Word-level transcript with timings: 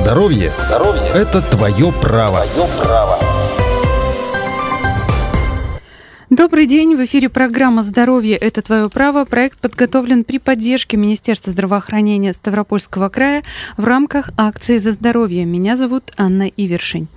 Здоровье, 0.00 0.50
это 1.12 1.42
твое 1.42 1.92
право. 1.92 2.40
Твое 2.46 2.68
право. 2.82 3.09
Добрый 6.40 6.64
день. 6.64 6.96
В 6.96 7.04
эфире 7.04 7.28
программа 7.28 7.82
«Здоровье– 7.82 8.34
это 8.38 8.62
твое 8.62 8.88
право». 8.88 9.26
Проект 9.26 9.58
подготовлен 9.58 10.24
при 10.24 10.38
поддержке 10.38 10.96
Министерства 10.96 11.52
здравоохранения 11.52 12.32
Ставропольского 12.32 13.10
края 13.10 13.42
в 13.76 13.84
рамках 13.84 14.30
акции 14.38 14.78
«За 14.78 14.92
здоровье». 14.92 15.44
Меня 15.44 15.76
зовут 15.76 16.04
Анна 16.16 16.48
Ивершин. 16.48 17.08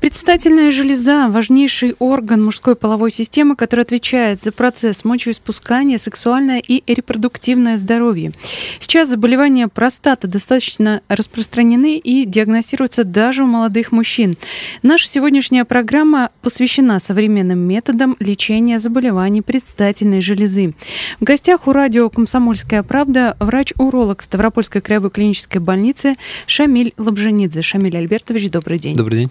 Предстательная 0.00 0.72
железа– 0.72 1.28
важнейший 1.30 1.94
орган 2.00 2.44
мужской 2.44 2.74
половой 2.74 3.12
системы, 3.12 3.54
который 3.54 3.82
отвечает 3.82 4.42
за 4.42 4.50
процесс 4.50 5.04
мочеиспускания, 5.04 5.98
сексуальное 5.98 6.58
и 6.58 6.82
репродуктивное 6.92 7.76
здоровье. 7.76 8.32
Сейчас 8.80 9.08
заболевания 9.08 9.68
простаты 9.68 10.26
достаточно 10.26 11.02
распространены 11.06 11.98
и 11.98 12.24
диагностируются 12.24 13.04
даже 13.04 13.44
у 13.44 13.46
молодых 13.46 13.92
мужчин. 13.92 14.36
Наша 14.82 15.06
сегодняшняя 15.06 15.64
программа 15.64 16.30
посвящена 16.42 16.98
современным 16.98 17.60
методам 17.60 18.16
лечения 18.18 18.55
лечения 18.56 18.80
заболеваний 18.80 19.42
предстательной 19.42 20.22
железы. 20.22 20.74
В 21.20 21.24
гостях 21.24 21.66
у 21.66 21.72
радио 21.72 22.08
«Комсомольская 22.08 22.82
правда» 22.82 23.36
врач-уролог 23.38 24.22
Ставропольской 24.22 24.80
краевой 24.80 25.10
клинической 25.10 25.60
больницы 25.60 26.16
Шамиль 26.46 26.94
Лобженидзе. 26.96 27.60
Шамиль 27.60 27.96
Альбертович, 27.96 28.50
добрый 28.50 28.78
день. 28.78 28.96
Добрый 28.96 29.18
день. 29.18 29.30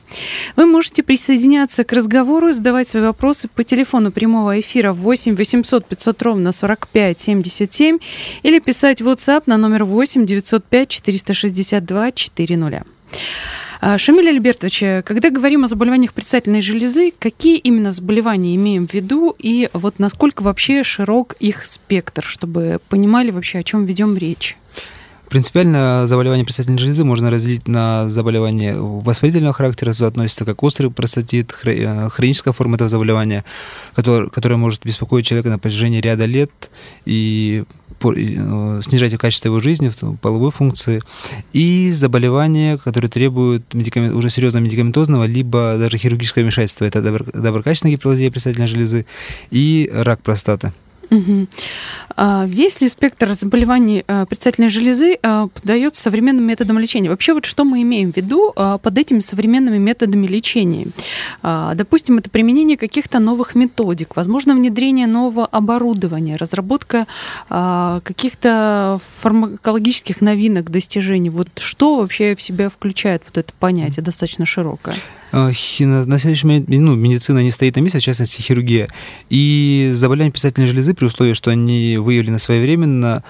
Вы 0.55 0.67
можете 0.67 1.01
присоединяться 1.01 1.83
к 1.83 1.91
разговору, 1.91 2.53
задавать 2.53 2.87
свои 2.87 3.01
вопросы 3.01 3.47
по 3.47 3.63
телефону 3.63 4.11
прямого 4.11 4.59
эфира 4.59 4.93
8 4.93 5.35
800 5.35 5.85
500 5.87 6.21
ровно 6.21 6.51
45 6.51 7.19
77 7.19 7.97
или 8.43 8.59
писать 8.59 9.01
в 9.01 9.07
WhatsApp 9.07 9.43
на 9.47 9.57
номер 9.57 9.85
8 9.85 10.25
905 10.25 10.87
462 10.87 12.11
400. 12.11 12.85
А, 13.81 13.97
Шамиль 13.97 14.29
Альбертович, 14.29 15.03
когда 15.05 15.29
говорим 15.29 15.63
о 15.63 15.67
заболеваниях 15.67 16.13
предстательной 16.13 16.61
железы, 16.61 17.13
какие 17.17 17.57
именно 17.57 17.91
заболевания 17.91 18.55
имеем 18.55 18.87
в 18.87 18.93
виду 18.93 19.35
и 19.37 19.69
вот 19.73 19.99
насколько 19.99 20.41
вообще 20.41 20.83
широк 20.83 21.35
их 21.39 21.65
спектр, 21.65 22.23
чтобы 22.23 22.79
понимали 22.89 23.31
вообще, 23.31 23.59
о 23.59 23.63
чем 23.63 23.85
ведем 23.85 24.17
речь? 24.17 24.57
Принципиально 25.29 26.05
заболевание 26.05 26.45
предстательной 26.45 26.77
железы 26.77 27.03
можно 27.03 27.31
разделить 27.31 27.67
на 27.67 28.07
заболевания 28.07 28.75
воспалительного 28.77 29.53
характера, 29.53 29.91
сюда 29.91 30.07
относится 30.07 30.45
как 30.45 30.61
острый 30.61 30.91
простатит, 30.91 31.53
э, 31.65 32.09
хроническая 32.09 32.53
форма 32.53 32.75
этого 32.75 32.89
заболевания, 32.89 33.43
которая, 33.95 34.29
которая 34.29 34.57
может 34.57 34.85
беспокоить 34.85 35.25
человека 35.25 35.49
на 35.49 35.57
протяжении 35.57 35.99
ряда 35.99 36.25
лет 36.25 36.51
и 37.05 37.63
Э, 37.84 37.84
снижать 38.01 39.17
качество 39.17 39.49
его 39.49 39.59
жизни, 39.59 39.91
половой 40.21 40.51
функции, 40.51 41.01
и 41.53 41.91
заболевания, 41.91 42.77
которые 42.77 43.09
требуют 43.09 43.73
медикамент, 43.73 44.13
уже 44.13 44.29
серьезного 44.29 44.63
медикаментозного, 44.63 45.25
либо 45.25 45.77
даже 45.77 45.97
хирургического 45.97 46.43
вмешательства. 46.43 46.85
Это 46.85 47.01
доброкачественная 47.01 47.93
гиперплазия 47.93 48.29
предстательной 48.31 48.67
железы 48.67 49.05
и 49.51 49.89
рак 49.93 50.21
простаты. 50.21 50.73
А, 52.17 52.45
весь 52.47 52.81
ли 52.81 52.87
спектр 52.87 53.31
заболеваний 53.33 54.03
а, 54.07 54.25
предстательной 54.25 54.69
железы 54.69 55.17
а, 55.21 55.47
подается 55.47 56.01
современным 56.01 56.45
методам 56.45 56.79
лечения? 56.79 57.09
Вообще, 57.09 57.33
вот 57.33 57.45
что 57.45 57.63
мы 57.63 57.81
имеем 57.81 58.11
в 58.11 58.17
виду 58.17 58.53
под 58.55 58.97
этими 58.97 59.19
современными 59.19 59.77
методами 59.77 60.27
лечения? 60.27 60.87
Допустим, 61.43 62.17
это 62.17 62.29
применение 62.29 62.77
каких-то 62.77 63.19
новых 63.19 63.55
методик, 63.55 64.15
возможно, 64.15 64.53
внедрение 64.53 65.07
нового 65.07 65.45
оборудования, 65.45 66.35
разработка 66.35 67.05
каких-то 67.49 68.99
фармакологических 69.19 70.21
новинок, 70.21 70.69
достижений. 70.69 71.29
Вот 71.29 71.49
что 71.57 71.97
вообще 71.97 72.35
в 72.35 72.41
себя 72.41 72.69
включает 72.69 73.23
вот 73.25 73.37
это 73.37 73.53
понятие 73.59 74.03
достаточно 74.03 74.45
широкое? 74.45 74.95
А, 75.35 75.51
на 75.79 76.17
следующий 76.17 76.47
момент 76.47 76.69
ну, 76.69 76.95
медицина 76.95 77.39
не 77.39 77.51
стоит 77.51 77.75
на 77.75 77.81
месте, 77.81 77.99
в 77.99 78.03
частности 78.03 78.41
хирургия. 78.41 78.87
И 79.29 79.91
заболевания 79.93 80.31
писательной 80.31 80.67
железы, 80.67 80.93
при 80.93 81.03
условии, 81.03 81.33
что 81.33 81.51
они 81.51 81.97
выявлены 81.97 82.39
своевременно, 82.39 83.21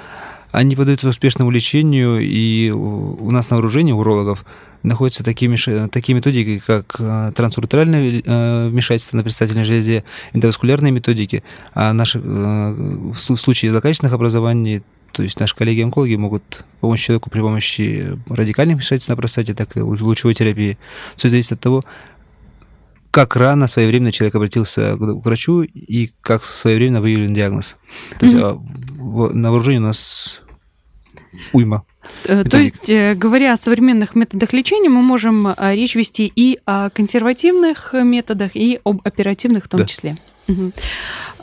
они 0.51 0.75
поддаются 0.75 1.09
успешному 1.09 1.49
лечению, 1.49 2.19
и 2.21 2.69
у 2.69 3.31
нас 3.31 3.49
на 3.49 3.55
вооружении 3.55 3.91
урологов 3.91 4.45
находятся 4.83 5.23
такие, 5.23 5.49
такие 5.87 6.13
методики, 6.13 6.61
как 6.63 6.95
а, 6.99 7.31
трансуретральное 7.31 8.21
а, 8.23 8.69
вмешательство 8.69 9.17
на 9.17 9.23
предстательной 9.23 9.63
железе, 9.63 10.03
эндоваскулярные 10.33 10.91
методики, 10.91 11.43
а 11.73 11.91
наши, 11.91 12.19
в 12.19 13.15
случае 13.17 13.71
злокачественных 13.71 14.13
образований 14.13 14.83
то 15.15 15.23
есть 15.23 15.39
наши 15.39 15.55
коллеги-онкологи 15.55 16.15
могут 16.15 16.65
помочь 16.81 17.05
человеку 17.05 17.29
при 17.29 17.39
помощи 17.39 18.17
радикальных 18.27 18.75
вмешательств 18.75 19.09
на 19.09 19.15
простате, 19.15 19.53
так 19.53 19.77
и 19.77 19.79
лучевой 19.79 20.33
терапии. 20.33 20.77
Все 21.15 21.29
зависит 21.29 21.53
от 21.53 21.61
того, 21.61 21.85
как 23.11 23.37
рано, 23.37 23.67
своевременно 23.67 24.11
человек 24.11 24.35
обратился 24.35 24.97
к 24.97 24.99
врачу 24.99 25.61
и 25.61 26.11
как 26.19 26.43
своевременно 26.43 26.99
выявлен 26.99 27.33
диагноз. 27.33 27.77
То 28.19 28.25
есть 28.25 28.37
mm-hmm. 28.37 29.33
на 29.33 29.51
вооружении 29.51 29.77
у 29.77 29.83
нас 29.83 30.41
уйма. 31.53 31.85
Э, 32.25 32.43
то 32.43 32.57
есть, 32.57 32.89
э, 32.89 33.15
говоря 33.15 33.53
о 33.53 33.57
современных 33.57 34.15
методах 34.15 34.51
лечения, 34.51 34.89
мы 34.89 35.01
можем 35.01 35.47
речь 35.57 35.95
вести 35.95 36.29
и 36.35 36.59
о 36.65 36.89
консервативных 36.89 37.93
методах, 37.93 38.51
и 38.53 38.81
об 38.83 38.99
оперативных 39.05 39.63
в 39.63 39.67
том 39.69 39.79
да. 39.79 39.85
числе. 39.85 40.17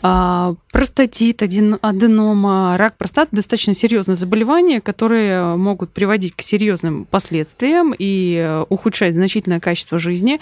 А, 0.04 0.56
простатит, 0.72 1.42
аденома, 1.42 2.76
рак 2.76 2.96
простаты 2.96 3.36
достаточно 3.36 3.72
серьезное 3.72 4.16
заболевание, 4.16 4.80
которые 4.80 5.56
могут 5.56 5.92
приводить 5.92 6.34
к 6.34 6.42
серьезным 6.42 7.04
последствиям 7.04 7.94
и 7.96 8.64
ухудшать 8.68 9.14
значительное 9.14 9.60
качество 9.60 9.98
жизни. 9.98 10.40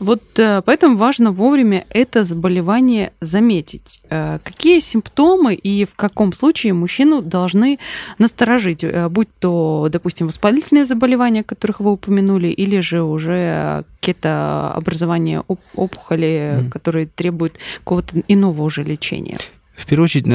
Вот 0.00 0.22
э, 0.38 0.60
поэтому 0.64 0.96
важно 0.96 1.30
вовремя 1.30 1.84
это 1.90 2.24
заболевание 2.24 3.12
заметить. 3.20 4.00
Э, 4.10 4.40
какие 4.42 4.80
симптомы 4.80 5.54
и 5.54 5.84
в 5.84 5.94
каком 5.94 6.32
случае 6.32 6.72
мужчину 6.72 7.22
должны 7.22 7.78
насторожить, 8.18 8.82
э, 8.82 9.08
будь 9.08 9.28
то, 9.38 9.88
допустим, 9.88 10.26
воспалительные 10.26 10.84
заболевания, 10.84 11.44
которых 11.44 11.78
вы 11.78 11.92
упомянули, 11.92 12.48
или 12.48 12.80
же 12.80 13.02
уже 13.02 13.84
какие-то 14.06 14.72
образования 14.72 15.42
опухоли, 15.74 16.28
mm. 16.28 16.68
которые 16.70 17.06
требуют 17.06 17.54
какого-то 17.78 18.22
иного 18.28 18.62
уже 18.62 18.84
лечения? 18.84 19.36
В 19.74 19.84
первую 19.84 20.04
очередь, 20.04 20.26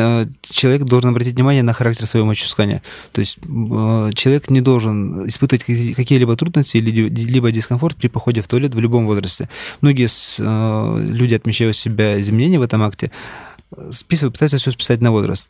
человек 0.44 0.84
должен 0.84 1.10
обратить 1.10 1.36
внимание 1.36 1.64
на 1.64 1.74
характер 1.74 2.06
своего 2.06 2.28
мочеиспускания. 2.28 2.82
То 3.12 3.22
есть 3.22 3.40
человек 4.14 4.50
не 4.50 4.62
должен 4.62 5.28
испытывать 5.28 5.64
какие-либо 5.96 6.36
трудности 6.36 6.78
либо 6.78 7.52
дискомфорт 7.52 7.96
при 7.98 8.08
походе 8.08 8.42
в 8.42 8.48
туалет 8.48 8.76
в 8.76 8.80
любом 8.80 9.08
возрасте. 9.08 9.50
Многие 9.82 10.08
люди 11.12 11.34
отмечают 11.34 11.76
себя 11.76 12.20
изменения 12.22 12.60
в 12.60 12.62
этом 12.62 12.84
акте, 12.84 13.10
списывают, 13.92 14.34
пытаются 14.34 14.58
все 14.58 14.72
списать 14.72 15.02
на 15.02 15.12
возраст. 15.12 15.50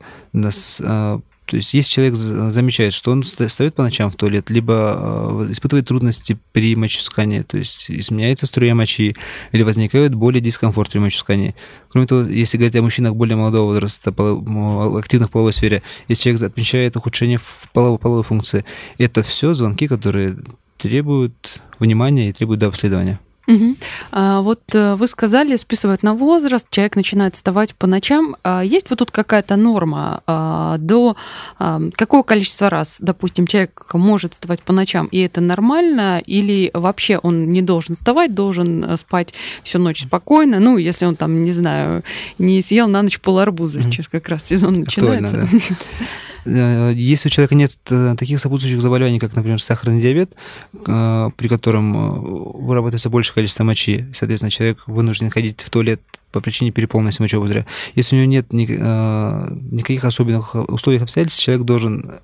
То 1.45 1.57
есть, 1.57 1.73
если 1.73 1.91
человек 1.91 2.15
замечает, 2.15 2.93
что 2.93 3.11
он 3.11 3.23
встает 3.23 3.75
по 3.75 3.83
ночам 3.83 4.09
в 4.09 4.15
туалет, 4.15 4.49
либо 4.49 5.43
э, 5.43 5.51
испытывает 5.51 5.87
трудности 5.87 6.37
при 6.53 6.75
моческании, 6.75 7.41
то 7.41 7.57
есть 7.57 7.89
изменяется 7.89 8.47
струя 8.47 8.73
мочи, 8.73 9.15
или 9.51 9.63
возникает 9.63 10.15
более 10.15 10.39
дискомфорт 10.39 10.91
при 10.91 10.99
моческании. 10.99 11.55
Кроме 11.89 12.07
того, 12.07 12.21
если 12.21 12.57
говорить 12.57 12.75
о 12.77 12.81
мужчинах 12.81 13.15
более 13.15 13.35
молодого 13.35 13.65
возраста, 13.65 14.11
активных 14.11 15.27
в 15.27 15.31
половой 15.31 15.51
сфере, 15.51 15.83
если 16.07 16.23
человек 16.23 16.43
отмечает 16.43 16.95
ухудшение 16.95 17.37
в 17.37 17.69
половой, 17.73 17.99
половой 17.99 18.23
функции, 18.23 18.63
это 18.97 19.21
все 19.21 19.53
звонки, 19.53 19.87
которые 19.87 20.37
требуют 20.77 21.59
внимания 21.79 22.29
и 22.29 22.33
требуют 22.33 22.61
до 22.61 22.67
обследования. 22.67 23.19
Угу. 23.51 23.75
А, 24.11 24.41
вот 24.41 24.61
э, 24.73 24.95
вы 24.95 25.07
сказали, 25.07 25.55
списывают 25.55 26.03
на 26.03 26.13
возраст, 26.13 26.67
человек 26.69 26.95
начинает 26.95 27.35
вставать 27.35 27.75
по 27.75 27.87
ночам. 27.87 28.35
А 28.43 28.61
есть 28.61 28.89
вот 28.89 28.99
тут 28.99 29.11
какая-то 29.11 29.55
норма 29.55 30.21
а, 30.25 30.77
до 30.77 31.15
а, 31.59 31.81
какого 31.95 32.23
количества 32.23 32.69
раз, 32.69 32.97
допустим, 33.01 33.47
человек 33.47 33.85
может 33.93 34.33
вставать 34.33 34.61
по 34.61 34.73
ночам, 34.73 35.07
и 35.07 35.19
это 35.19 35.41
нормально, 35.41 36.21
или 36.25 36.71
вообще 36.73 37.17
он 37.17 37.51
не 37.51 37.61
должен 37.61 37.95
вставать, 37.95 38.33
должен 38.33 38.83
э, 38.83 38.97
спать 38.97 39.33
всю 39.63 39.79
ночь 39.79 40.03
спокойно, 40.03 40.59
ну, 40.59 40.77
если 40.77 41.05
он 41.05 41.15
там, 41.15 41.41
не 41.41 41.51
знаю, 41.51 42.03
не 42.37 42.61
съел 42.61 42.87
на 42.87 43.01
ночь 43.01 43.19
пол 43.19 43.39
арбуза, 43.39 43.81
сейчас 43.81 44.07
как 44.07 44.29
раз 44.29 44.43
сезон 44.45 44.81
начинается. 44.81 45.41
Актуально, 45.41 45.59
да. 45.69 45.75
Э, 46.45 46.91
если 46.95 47.27
у 47.27 47.31
человека 47.31 47.55
нет 47.55 47.71
э, 47.89 48.15
таких 48.17 48.39
сопутствующих 48.39 48.81
заболеваний, 48.81 49.19
как, 49.19 49.35
например, 49.35 49.61
сахарный 49.61 50.01
диабет, 50.01 50.33
э, 50.73 51.29
при 51.35 51.47
котором 51.47 52.63
вырабатывается 52.65 53.09
большее 53.09 53.35
количество 53.35 53.63
мочи, 53.63 54.05
соответственно, 54.13 54.51
человек 54.51 54.83
вынужден 54.87 55.29
ходить 55.29 55.61
в 55.61 55.69
туалет 55.69 56.01
по 56.31 56.41
причине 56.41 56.71
переполненности 56.71 57.21
мочевого 57.21 57.45
пузыря. 57.45 57.65
Если 57.95 58.15
у 58.15 58.19
него 58.19 58.31
нет 58.31 58.53
никаких 58.53 60.05
особенных 60.05 60.55
условий 60.55 60.99
обстоятельств, 60.99 61.41
человек 61.41 61.65
должен 61.65 62.19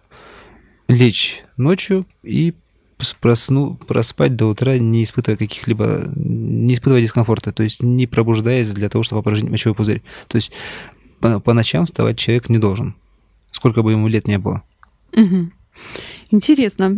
лечь 0.87 1.43
ночью 1.57 2.05
и 2.23 2.53
просну, 3.19 3.75
проспать 3.75 4.37
до 4.37 4.45
утра, 4.45 4.77
не 4.77 5.03
испытывая 5.03 5.37
каких-либо, 5.37 6.09
не 6.15 6.73
испытывая 6.73 7.01
дискомфорта, 7.01 7.51
то 7.51 7.63
есть 7.63 7.83
не 7.83 8.07
пробуждаясь 8.07 8.69
для 8.69 8.89
того, 8.89 9.03
чтобы 9.03 9.19
опорожнить 9.19 9.51
мочевой 9.51 9.75
пузырь. 9.75 10.01
То 10.29 10.37
есть 10.37 10.51
по, 11.19 11.41
по 11.41 11.53
ночам 11.53 11.85
вставать 11.85 12.17
человек 12.17 12.47
не 12.47 12.59
должен 12.59 12.95
сколько 13.57 13.81
бы 13.81 13.91
ему 13.91 14.07
лет 14.07 14.27
не 14.27 14.37
было. 14.37 14.63
Угу. 15.13 15.51
Интересно. 16.31 16.97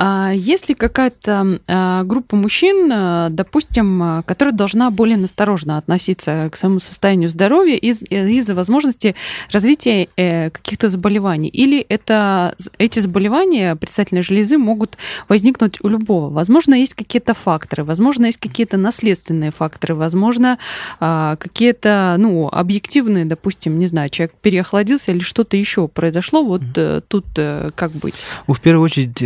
А 0.00 0.30
есть 0.32 0.68
ли 0.68 0.76
какая-то 0.76 1.58
а, 1.66 2.04
группа 2.04 2.36
мужчин, 2.36 2.88
а, 2.94 3.28
допустим, 3.30 4.22
которая 4.24 4.54
должна 4.54 4.92
более 4.92 5.16
насторожно 5.16 5.76
относиться 5.76 6.48
к 6.52 6.56
своему 6.56 6.78
состоянию 6.78 7.28
здоровья 7.28 7.74
из- 7.74 8.04
из-за 8.08 8.54
возможности 8.54 9.16
развития 9.50 10.06
э, 10.16 10.50
каких-то 10.50 10.88
заболеваний? 10.88 11.48
Или 11.48 11.80
это, 11.80 12.54
эти 12.78 13.00
заболевания 13.00 13.74
предстательной 13.74 14.22
железы 14.22 14.56
могут 14.56 14.96
возникнуть 15.28 15.78
у 15.82 15.88
любого? 15.88 16.30
Возможно, 16.30 16.74
есть 16.74 16.94
какие-то 16.94 17.34
факторы, 17.34 17.82
возможно, 17.82 18.26
есть 18.26 18.38
какие-то 18.38 18.76
наследственные 18.76 19.50
факторы, 19.50 19.96
возможно, 19.96 20.58
какие-то 21.00 22.14
ну, 22.18 22.48
объективные, 22.48 23.24
допустим, 23.24 23.76
не 23.78 23.88
знаю, 23.88 24.10
человек 24.10 24.34
переохладился 24.40 25.10
или 25.10 25.20
что-то 25.20 25.56
еще 25.56 25.88
произошло, 25.88 26.44
вот 26.44 26.62
mm-hmm. 26.62 27.04
тут 27.08 27.26
э, 27.36 27.70
как 27.74 27.90
быть? 27.92 28.24
Ну, 28.46 28.54
в 28.54 28.60
первую 28.60 28.84
очередь, 28.84 29.20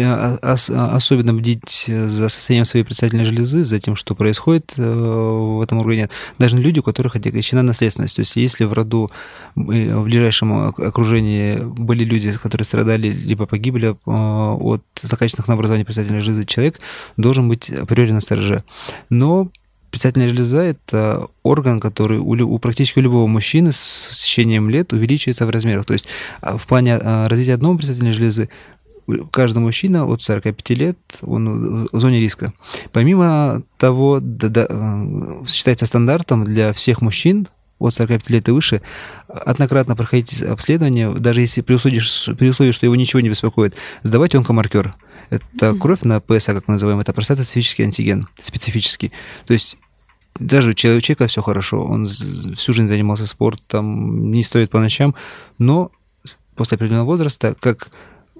особенно 0.71 1.35
бдить 1.35 1.85
за 1.87 2.29
состоянием 2.29 2.65
своей 2.65 2.85
предстательной 2.85 3.25
железы, 3.25 3.65
за 3.65 3.79
тем, 3.79 3.97
что 3.97 4.15
происходит 4.15 4.73
в 4.77 5.63
этом 5.63 5.79
органе, 5.79 6.09
должны 6.39 6.59
люди, 6.59 6.79
у 6.79 6.83
которых 6.83 7.17
отягощена 7.17 7.63
наследственность. 7.63 8.17
То 8.17 8.21
есть 8.21 8.37
если 8.37 8.65
в 8.65 8.73
роду, 8.73 9.11
в 9.55 10.03
ближайшем 10.05 10.69
окружении 10.69 11.57
были 11.57 12.05
люди, 12.05 12.33
которые 12.33 12.65
страдали 12.65 13.09
либо 13.09 13.47
погибли 13.47 13.97
от 14.07 14.83
злокачественных 15.01 15.49
на 15.49 15.55
образование 15.55 15.85
предстательной 15.85 16.21
железы, 16.21 16.45
человек 16.45 16.81
должен 17.17 17.49
быть 17.49 17.71
априори 17.71 18.13
на 18.13 18.21
стороже. 18.21 18.65
Но 19.11 19.51
Предстательная 19.93 20.31
железа– 20.31 20.63
это 20.63 21.29
орган, 21.43 21.79
который 21.79 22.17
у, 22.17 22.31
у 22.31 22.59
практически 22.59 22.99
любого 22.99 23.27
мужчины 23.27 23.73
с 23.75 24.09
течением 24.25 24.71
лет 24.71 24.95
увеличивается 24.95 25.45
в 25.45 25.51
размерах. 25.51 25.85
То 25.85 25.93
есть 25.93 26.07
а, 26.41 26.57
в 26.57 26.67
плане 26.67 26.97
а, 26.97 27.29
развития 27.29 27.53
одной 27.53 27.77
предстательной 27.77 28.13
железы 28.13 28.49
каждый 29.31 29.59
мужчина 29.59 30.07
от 30.07 30.23
45 30.23 30.71
лет, 30.71 30.99
он 31.23 31.89
в 31.91 32.01
зоне 32.01 32.19
риска. 32.19 32.53
Помимо 32.93 33.63
того, 33.79 34.21
да, 34.21 34.49
да, 34.49 34.67
э, 34.69 35.45
считается 35.47 35.87
стандартом 35.87 36.45
для 36.45 36.73
всех 36.73 37.01
мужчин 37.01 37.49
от 37.79 37.95
45 37.95 38.31
лет 38.31 38.49
и 38.49 38.53
выше 38.53 38.83
однократно 39.29 39.97
проходить 39.97 40.43
обследование, 40.43 41.11
даже 41.13 41.41
если 41.41 41.63
при 41.63 41.75
условии, 41.75 42.01
при 42.35 42.51
условии, 42.51 42.73
что 42.73 42.87
его 42.87 42.95
ничего 42.95 43.21
не 43.21 43.29
беспокоит, 43.29 43.75
сдавать 44.03 44.35
онкомаркер. 44.35 44.95
Это 45.31 45.75
кровь 45.75 46.03
на 46.03 46.21
ПСА, 46.21 46.55
как 46.55 46.69
мы 46.69 46.75
называем, 46.75 47.01
это 47.01 47.13
простатоспецифический 47.13 47.85
антиген, 47.85 48.27
специфический. 48.39 49.13
То 49.47 49.55
есть 49.55 49.79
даже 50.39 50.71
у 50.71 50.75
человека 50.75 51.27
все 51.27 51.43
хорошо, 51.43 51.83
он 51.83 52.07
всю 52.07 52.73
жизнь 52.73 52.89
занимался 52.89 53.27
спортом, 53.27 54.31
не 54.31 54.43
стоит 54.43 54.71
по 54.71 54.79
ночам, 54.79 55.15
но 55.59 55.91
после 56.55 56.77
определенного 56.77 57.07
возраста, 57.07 57.55
как 57.59 57.89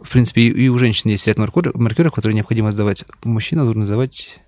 в 0.05 0.11
принципе 0.11 0.43
и 0.43 0.69
у 0.69 0.79
женщин 0.79 1.11
есть 1.11 1.27
ряд 1.27 1.39
маркеров, 1.39 2.13
которые 2.13 2.37
необходимо 2.37 2.73
сдавать, 2.73 3.05
мужчина 3.25 3.65
должен 3.65 3.87
сдавать 3.87 4.39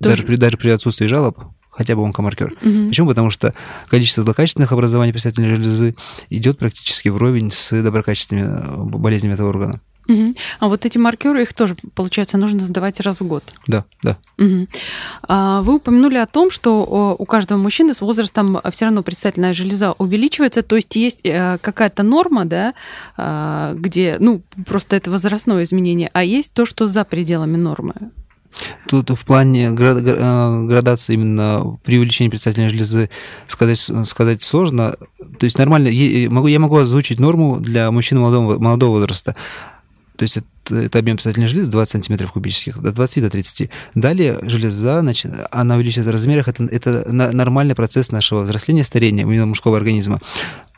даже 0.00 0.24
при, 0.24 0.36
даже 0.36 0.56
при 0.56 0.70
отсутствии 0.70 1.06
жалоб 1.06 1.38
хотя 1.70 1.96
бы 1.96 2.04
онкомаркер. 2.04 2.52
Угу. 2.52 2.88
Почему? 2.88 3.08
Потому 3.08 3.30
что 3.30 3.54
количество 3.88 4.22
злокачественных 4.22 4.72
образований 4.72 5.12
предстательной 5.12 5.48
железы 5.48 5.96
идет 6.28 6.58
практически 6.58 7.08
вровень 7.08 7.50
с 7.50 7.82
доброкачественными 7.82 8.98
болезнями 8.98 9.34
этого 9.34 9.48
органа. 9.48 9.80
Угу. 10.08 10.34
А 10.60 10.68
вот 10.68 10.84
эти 10.84 10.98
маркеры, 10.98 11.42
их 11.42 11.52
тоже, 11.52 11.76
получается, 11.94 12.38
нужно 12.38 12.60
сдавать 12.60 13.00
раз 13.00 13.20
в 13.20 13.26
год. 13.26 13.44
Да, 13.66 13.84
да. 14.02 14.18
Угу. 14.38 14.66
Вы 15.28 15.74
упомянули 15.74 16.16
о 16.16 16.26
том, 16.26 16.50
что 16.50 17.16
у 17.18 17.24
каждого 17.24 17.58
мужчины 17.58 17.94
с 17.94 18.00
возрастом 18.00 18.60
все 18.70 18.86
равно 18.86 19.02
предстательная 19.02 19.52
железа 19.52 19.92
увеличивается, 19.98 20.62
то 20.62 20.76
есть 20.76 20.94
есть 20.96 21.20
э, 21.24 21.58
какая-то 21.60 22.02
норма, 22.02 22.44
да, 22.44 22.74
а, 23.16 23.74
где, 23.74 24.16
ну, 24.18 24.42
просто 24.66 24.96
это 24.96 25.10
возрастное 25.10 25.62
изменение, 25.62 26.10
а 26.12 26.24
есть 26.24 26.52
то, 26.52 26.66
что 26.66 26.86
за 26.86 27.04
пределами 27.04 27.56
нормы. 27.56 27.94
Тут 28.86 29.10
в 29.10 29.24
плане 29.24 29.70
градации 29.70 31.14
именно 31.14 31.78
при 31.84 31.98
увеличении 31.98 32.28
предстательной 32.28 32.68
железы 32.68 33.08
сказать, 33.46 33.78
сказать 34.06 34.42
сложно. 34.42 34.96
То 35.38 35.44
есть 35.44 35.56
нормально, 35.56 35.88
я 35.88 36.28
могу, 36.28 36.48
я 36.48 36.58
могу 36.58 36.76
озвучить 36.76 37.18
норму 37.18 37.58
для 37.60 37.90
мужчин 37.90 38.20
молодого, 38.20 38.58
молодого 38.58 38.98
возраста. 38.98 39.36
То 40.22 40.24
есть 40.24 40.36
это, 40.36 40.76
это 40.76 41.00
объем 41.00 41.16
предстательной 41.16 41.48
железы 41.48 41.68
20 41.68 41.90
сантиметров 41.90 42.30
кубических, 42.30 42.80
до 42.80 42.92
20 42.92 43.24
до 43.24 43.30
30. 43.30 43.70
Далее 43.96 44.38
железа, 44.42 45.00
значит, 45.00 45.32
она 45.50 45.74
увеличивается 45.74 46.10
в 46.10 46.12
размерах, 46.12 46.46
это, 46.46 46.62
это 46.62 47.12
нормальный 47.12 47.74
процесс 47.74 48.12
нашего 48.12 48.42
взросления, 48.42 48.84
старения 48.84 49.24
именно 49.24 49.46
мужского 49.46 49.76
организма. 49.76 50.20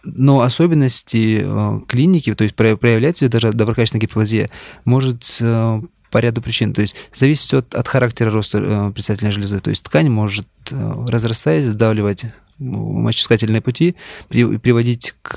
Но 0.02 0.40
особенности 0.40 1.42
э, 1.44 1.80
клиники, 1.86 2.34
то 2.34 2.42
есть 2.42 2.56
проявлять 2.56 3.18
себя 3.18 3.28
даже 3.28 3.52
доброкачественная 3.52 4.00
гиперплазия, 4.00 4.48
может 4.86 5.36
э, 5.42 5.82
по 6.10 6.18
ряду 6.18 6.40
причин. 6.40 6.72
То 6.72 6.80
есть 6.80 6.96
зависит 7.12 7.52
от, 7.52 7.74
от 7.74 7.86
характера 7.86 8.30
роста 8.30 8.62
э, 8.62 8.92
предстательной 8.92 9.30
железы. 9.30 9.60
То 9.60 9.68
есть 9.68 9.82
ткань 9.82 10.08
может, 10.08 10.46
разрастаясь, 10.70 11.66
сдавливать 11.66 12.24
мочеиспускательные 12.58 13.60
пути, 13.60 13.94
приводить 14.30 15.12
к 15.20 15.34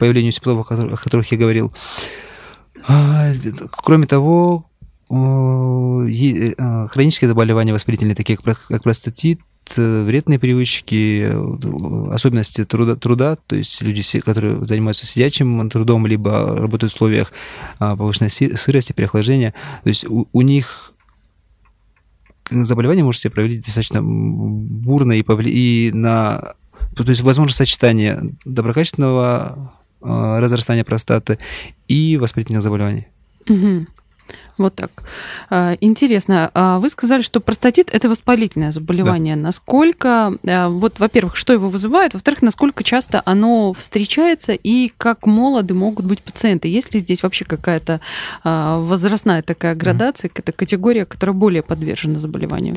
появлению 0.00 0.32
симптомов, 0.32 0.66
о 0.72 0.96
которых 0.96 1.30
я 1.30 1.38
говорил. 1.38 1.72
А, 2.86 3.32
кроме 3.70 4.06
того, 4.06 4.66
э, 5.10 6.86
хронические 6.88 7.28
заболевания 7.28 7.72
воспалительные, 7.72 8.14
такие 8.14 8.38
как 8.38 8.82
простатит, 8.82 9.40
э, 9.76 10.04
вредные 10.04 10.38
привычки, 10.38 11.30
э, 11.30 12.12
особенности 12.12 12.64
труда, 12.64 12.96
труда, 12.96 13.36
то 13.36 13.56
есть 13.56 13.80
люди, 13.82 14.02
которые 14.20 14.64
занимаются 14.64 15.06
сидячим 15.06 15.68
трудом, 15.70 16.06
либо 16.06 16.56
работают 16.56 16.92
в 16.92 16.96
условиях 16.96 17.32
а, 17.78 17.96
повышенной 17.96 18.30
сырости, 18.30 18.92
переохлаждения, 18.92 19.54
то 19.82 19.88
есть 19.88 20.06
у, 20.06 20.28
у 20.32 20.42
них 20.42 20.92
заболевание 22.50 23.04
может 23.04 23.20
себя 23.20 23.30
проявить 23.30 23.64
достаточно 23.64 24.00
бурно 24.02 25.12
и, 25.12 25.22
повли... 25.22 25.50
и 25.50 25.92
на... 25.92 26.54
То 26.96 27.04
есть 27.06 27.20
возможно 27.20 27.54
сочетание 27.54 28.34
доброкачественного 28.44 29.54
Э, 29.54 29.77
разрастания 30.00 30.84
простаты 30.84 31.38
и 31.88 32.16
воспалительных 32.16 32.62
заболеваний. 32.62 33.08
Угу. 33.48 33.86
Вот 34.58 34.74
так. 34.74 34.90
А, 35.50 35.76
интересно. 35.80 36.50
А 36.52 36.78
вы 36.78 36.88
сказали, 36.88 37.22
что 37.22 37.40
простатит 37.40 37.90
это 37.92 38.08
воспалительное 38.08 38.72
заболевание. 38.72 39.36
Да. 39.36 39.42
Насколько, 39.42 40.36
э, 40.42 40.66
вот, 40.66 40.98
во-первых, 40.98 41.36
что 41.36 41.52
его 41.52 41.70
вызывает, 41.70 42.14
во-вторых, 42.14 42.42
насколько 42.42 42.82
часто 42.82 43.22
оно 43.24 43.72
встречается 43.72 44.52
и 44.52 44.92
как 44.96 45.26
молоды 45.26 45.74
могут 45.74 46.06
быть 46.06 46.22
пациенты? 46.22 46.68
Есть 46.68 46.92
ли 46.92 47.00
здесь 47.00 47.22
вообще 47.22 47.44
какая-то 47.44 48.00
а, 48.42 48.80
возрастная 48.80 49.42
такая 49.42 49.76
градация, 49.76 50.28
какая-то 50.28 50.52
категория, 50.52 51.04
которая 51.04 51.34
более 51.34 51.62
подвержена 51.62 52.18
заболеванию? 52.18 52.76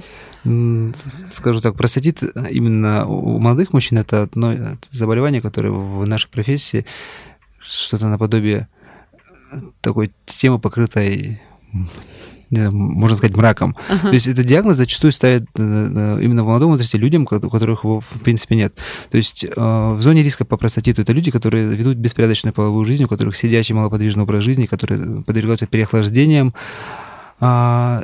Скажу 1.31 1.61
так, 1.61 1.75
простатит 1.75 2.21
именно 2.49 3.05
у 3.07 3.39
молодых 3.39 3.73
мужчин 3.73 3.97
это 3.97 4.23
одно 4.23 4.53
заболевание, 4.91 5.41
которое 5.41 5.71
в 5.71 6.05
нашей 6.05 6.29
профессии 6.29 6.85
что-то 7.59 8.07
наподобие 8.07 8.67
такой 9.81 10.11
темы, 10.25 10.59
покрытой 10.59 11.41
можно 12.51 13.15
сказать, 13.15 13.35
мраком. 13.35 13.77
Uh-huh. 13.89 14.01
То 14.01 14.13
есть 14.13 14.27
этот 14.27 14.45
диагноз 14.45 14.77
зачастую 14.77 15.11
ставят 15.11 15.43
э, 15.55 15.61
э, 15.61 16.21
именно 16.21 16.43
в 16.43 16.47
молодом 16.47 16.71
возрасте 16.71 16.97
людям, 16.97 17.23
у 17.23 17.25
которых 17.25 17.83
его, 17.83 18.01
в 18.01 18.19
принципе, 18.23 18.55
нет. 18.55 18.75
То 19.09 19.17
есть 19.17 19.45
э, 19.45 19.49
в 19.55 20.01
зоне 20.01 20.21
риска 20.21 20.43
по 20.43 20.57
простатиту 20.57 21.01
это 21.01 21.13
люди, 21.13 21.31
которые 21.31 21.73
ведут 21.75 21.97
беспорядочную 21.97 22.53
половую 22.53 22.85
жизнь, 22.85 23.05
у 23.05 23.07
которых 23.07 23.37
сидячий 23.37 23.73
малоподвижный 23.73 24.23
образ 24.23 24.43
жизни, 24.43 24.65
которые 24.65 25.23
подвергаются 25.23 25.65
переохлаждениям, 25.65 26.53
а, 27.43 28.03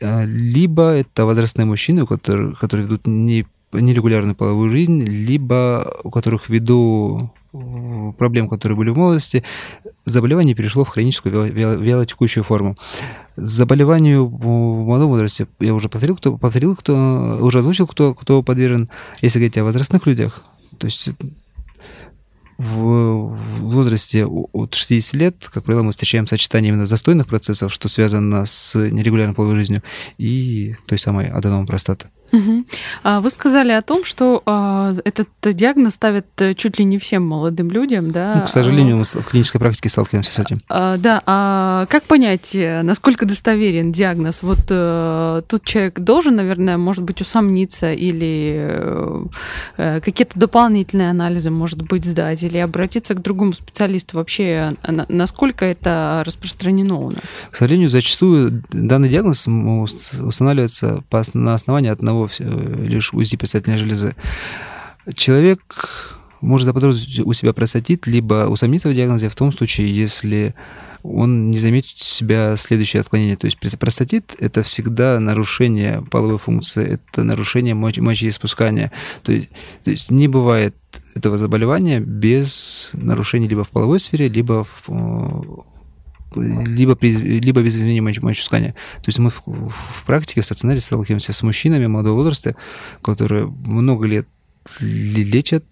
либо 0.00 0.90
это 0.90 1.24
возрастные 1.24 1.64
мужчины, 1.64 2.02
у 2.02 2.06
которых, 2.06 2.58
которые 2.58 2.86
ведут 2.86 3.06
не, 3.06 3.46
нерегулярную 3.72 4.34
половую 4.34 4.70
жизнь, 4.70 5.02
либо 5.04 6.00
у 6.04 6.10
которых 6.10 6.50
ввиду 6.50 7.32
проблем, 8.18 8.48
которые 8.48 8.76
были 8.76 8.90
в 8.90 8.96
молодости, 8.96 9.44
заболевание 10.04 10.54
перешло 10.54 10.84
в 10.84 10.88
хроническую 10.88 11.52
вялотекущую 11.52 12.44
форму. 12.44 12.76
Заболеванию 13.36 14.26
в 14.26 14.84
молодом 14.84 15.08
возрасте, 15.08 15.46
я 15.60 15.74
уже 15.74 15.88
повторил, 15.88 16.16
кто, 16.16 16.36
повторил, 16.36 16.76
кто, 16.76 17.38
уже 17.40 17.58
озвучил, 17.58 17.86
кто, 17.86 18.14
кто 18.14 18.42
подвержен, 18.42 18.88
если 19.22 19.38
говорить 19.38 19.58
о 19.58 19.64
возрастных 19.64 20.06
людях, 20.06 20.42
то 20.78 20.86
есть 20.86 21.08
в 22.56 23.36
возрасте 23.60 24.26
от 24.26 24.74
60 24.74 25.14
лет, 25.14 25.50
как 25.52 25.64
правило, 25.64 25.82
мы 25.82 25.90
встречаем 25.90 26.26
сочетание 26.26 26.70
именно 26.70 26.86
застойных 26.86 27.26
процессов, 27.26 27.72
что 27.72 27.88
связано 27.88 28.46
с 28.46 28.74
нерегулярной 28.78 29.34
половой 29.34 29.56
жизнью, 29.56 29.82
и 30.18 30.76
той 30.86 30.98
самой 30.98 31.26
аденом 31.26 31.66
простаты. 31.66 32.10
Угу. 32.34 33.20
Вы 33.20 33.30
сказали 33.30 33.72
о 33.72 33.82
том, 33.82 34.04
что 34.04 34.42
а, 34.46 34.92
этот 35.04 35.28
диагноз 35.42 35.94
ставят 35.94 36.26
э, 36.38 36.54
чуть 36.54 36.78
ли 36.78 36.84
не 36.84 36.98
всем 36.98 37.26
молодым 37.26 37.70
людям, 37.70 38.10
да? 38.10 38.34
Ну, 38.36 38.42
к 38.42 38.48
сожалению, 38.48 38.96
мы 38.96 39.04
в 39.04 39.26
клинической 39.28 39.60
практике 39.60 39.88
сталкиваемся 39.88 40.32
с 40.32 40.38
этим. 40.38 40.56
А, 40.68 40.96
да, 40.96 41.22
а 41.26 41.86
как 41.86 42.04
понять, 42.04 42.54
э, 42.54 42.82
насколько 42.82 43.26
достоверен 43.26 43.92
диагноз? 43.92 44.42
Вот 44.42 44.66
а, 44.70 45.42
тут 45.42 45.64
человек 45.64 46.00
должен, 46.00 46.36
наверное, 46.36 46.76
может 46.76 47.04
быть, 47.04 47.20
усомниться 47.20 47.92
или 47.92 48.78
а, 49.76 50.00
какие-то 50.00 50.38
дополнительные 50.38 51.10
анализы, 51.10 51.50
может 51.50 51.82
быть, 51.82 52.04
сдать 52.04 52.42
или 52.42 52.58
обратиться 52.58 53.14
к 53.14 53.22
другому 53.22 53.52
специалисту. 53.52 54.16
Вообще, 54.16 54.72
насколько 55.08 55.64
это 55.64 56.22
распространено 56.26 56.96
у 56.96 57.10
нас? 57.10 57.46
К 57.50 57.56
сожалению, 57.56 57.90
зачастую 57.90 58.62
данный 58.70 59.08
диагноз 59.08 59.46
устанавливается 59.46 61.02
на 61.34 61.54
основании 61.54 61.90
одного 61.90 62.23
лишь 62.38 63.12
УЗИ 63.12 63.36
предстательной 63.36 63.78
железы. 63.78 64.14
Человек 65.14 66.14
может 66.40 66.66
заподозрить 66.66 67.20
у 67.20 67.32
себя 67.32 67.52
простатит, 67.52 68.06
либо 68.06 68.46
усомниться 68.48 68.88
в 68.88 68.94
диагнозе 68.94 69.28
в 69.28 69.34
том 69.34 69.52
случае, 69.52 69.94
если 69.94 70.54
он 71.02 71.50
не 71.50 71.58
заметит 71.58 71.96
у 71.96 72.04
себя 72.04 72.56
следующее 72.56 73.00
отклонение. 73.00 73.36
То 73.36 73.46
есть 73.46 73.58
простатит– 73.78 74.34
это 74.38 74.62
всегда 74.62 75.20
нарушение 75.20 76.02
половой 76.10 76.38
функции, 76.38 76.98
это 76.98 77.24
нарушение 77.24 77.74
моч 77.74 77.98
мочеиспускания. 77.98 78.90
То 79.22 79.32
есть, 79.32 79.50
то 79.84 79.90
есть 79.90 80.10
не 80.10 80.28
бывает 80.28 80.74
этого 81.14 81.36
заболевания 81.36 82.00
без 82.00 82.90
нарушений 82.94 83.48
либо 83.48 83.64
в 83.64 83.70
половой 83.70 84.00
сфере, 84.00 84.28
либо 84.28 84.64
в 84.86 85.64
либо, 86.36 86.94
при, 86.94 87.12
либо 87.14 87.62
без 87.62 87.76
изменения 87.76 88.00
мочеиспускания. 88.00 88.72
То 88.72 89.06
есть 89.06 89.18
мы 89.18 89.30
в, 89.30 89.42
в 89.46 90.04
практике, 90.06 90.40
в 90.40 90.44
стационаре 90.44 90.80
сталкиваемся 90.80 91.32
с 91.32 91.42
мужчинами 91.42 91.86
молодого 91.86 92.16
возраста, 92.16 92.56
которые 93.02 93.46
много 93.46 94.06
лет 94.06 94.26
лечат 94.80 95.64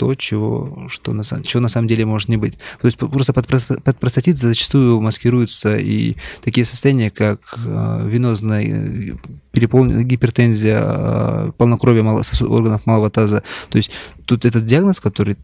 то, 0.00 0.14
чего, 0.14 0.86
что 0.88 1.12
на, 1.12 1.22
чего 1.22 1.60
на 1.60 1.68
самом 1.68 1.86
деле 1.86 2.06
может 2.06 2.30
не 2.30 2.38
быть. 2.38 2.54
То 2.80 2.86
есть 2.86 2.96
просто 2.96 3.34
под, 3.34 3.46
под 3.46 3.98
простатит 3.98 4.38
зачастую 4.38 4.98
маскируются 5.02 5.76
и 5.76 6.16
такие 6.42 6.64
состояния, 6.64 7.10
как 7.10 7.40
э, 7.58 8.08
венозная 8.08 8.62
э, 8.64 9.16
переполненная 9.52 10.04
гипертензия, 10.04 10.80
э, 10.82 11.52
полнокровие 11.58 12.02
мало, 12.02 12.22
органов 12.40 12.86
малого 12.86 13.10
таза. 13.10 13.42
То 13.68 13.76
есть 13.76 13.90
тут 14.24 14.46
этот 14.46 14.64
диагноз, 14.64 15.00
который 15.00 15.36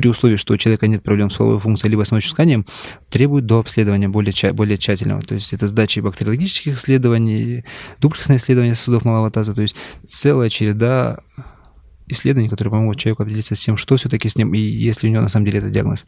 при 0.00 0.08
условии, 0.08 0.36
что 0.36 0.54
у 0.54 0.56
человека 0.56 0.86
нет 0.86 1.02
проблем 1.02 1.28
с 1.28 1.34
половой 1.34 1.58
функцией 1.60 1.90
либо 1.90 2.04
с 2.04 2.10
мочеиспусканием, 2.10 2.64
требует 3.10 3.44
до 3.44 3.58
обследования 3.58 4.08
более, 4.08 4.32
более 4.54 4.78
тщательного. 4.78 5.20
То 5.20 5.34
есть 5.34 5.52
это 5.52 5.66
сдача 5.66 6.00
бактериологических 6.00 6.78
исследований, 6.78 7.66
дуплексное 7.98 8.38
исследование 8.38 8.74
сосудов 8.74 9.04
малого 9.04 9.30
таза, 9.30 9.54
то 9.54 9.60
есть 9.60 9.76
целая 10.06 10.48
череда 10.48 11.18
исследований, 12.10 12.48
которые 12.48 12.72
помогут 12.72 12.98
человеку 12.98 13.22
определиться 13.22 13.54
с 13.54 13.60
тем, 13.60 13.76
что 13.76 13.96
все-таки 13.96 14.28
с 14.28 14.36
ним, 14.36 14.54
и 14.54 14.58
если 14.58 15.08
у 15.08 15.10
него 15.10 15.22
на 15.22 15.28
самом 15.28 15.46
деле 15.46 15.58
это 15.58 15.70
диагноз. 15.70 16.06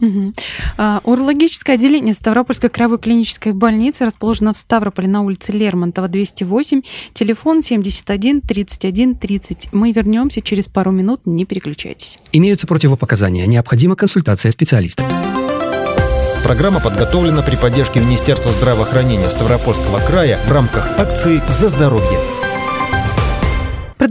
Угу. 0.00 0.32
А, 0.76 1.00
урологическое 1.04 1.76
отделение 1.76 2.14
Ставропольской 2.14 2.70
краевой 2.70 2.98
клинической 2.98 3.52
больницы 3.52 4.04
расположено 4.04 4.52
в 4.52 4.58
Ставрополе 4.58 5.08
на 5.08 5.22
улице 5.22 5.52
Лермонтова, 5.52 6.08
208, 6.08 6.82
телефон 7.12 7.62
71 7.62 8.40
31 8.40 9.14
30. 9.16 9.68
Мы 9.72 9.92
вернемся 9.92 10.40
через 10.40 10.66
пару 10.66 10.90
минут, 10.90 11.22
не 11.24 11.44
переключайтесь. 11.44 12.18
Имеются 12.32 12.66
противопоказания, 12.66 13.46
необходима 13.46 13.96
консультация 13.96 14.50
специалиста. 14.50 15.04
Программа 16.44 16.78
подготовлена 16.78 17.40
при 17.40 17.56
поддержке 17.56 18.00
Министерства 18.00 18.52
здравоохранения 18.52 19.30
Ставропольского 19.30 19.98
края 19.98 20.38
в 20.46 20.52
рамках 20.52 20.98
акции 20.98 21.42
«За 21.48 21.70
здоровье». 21.70 22.43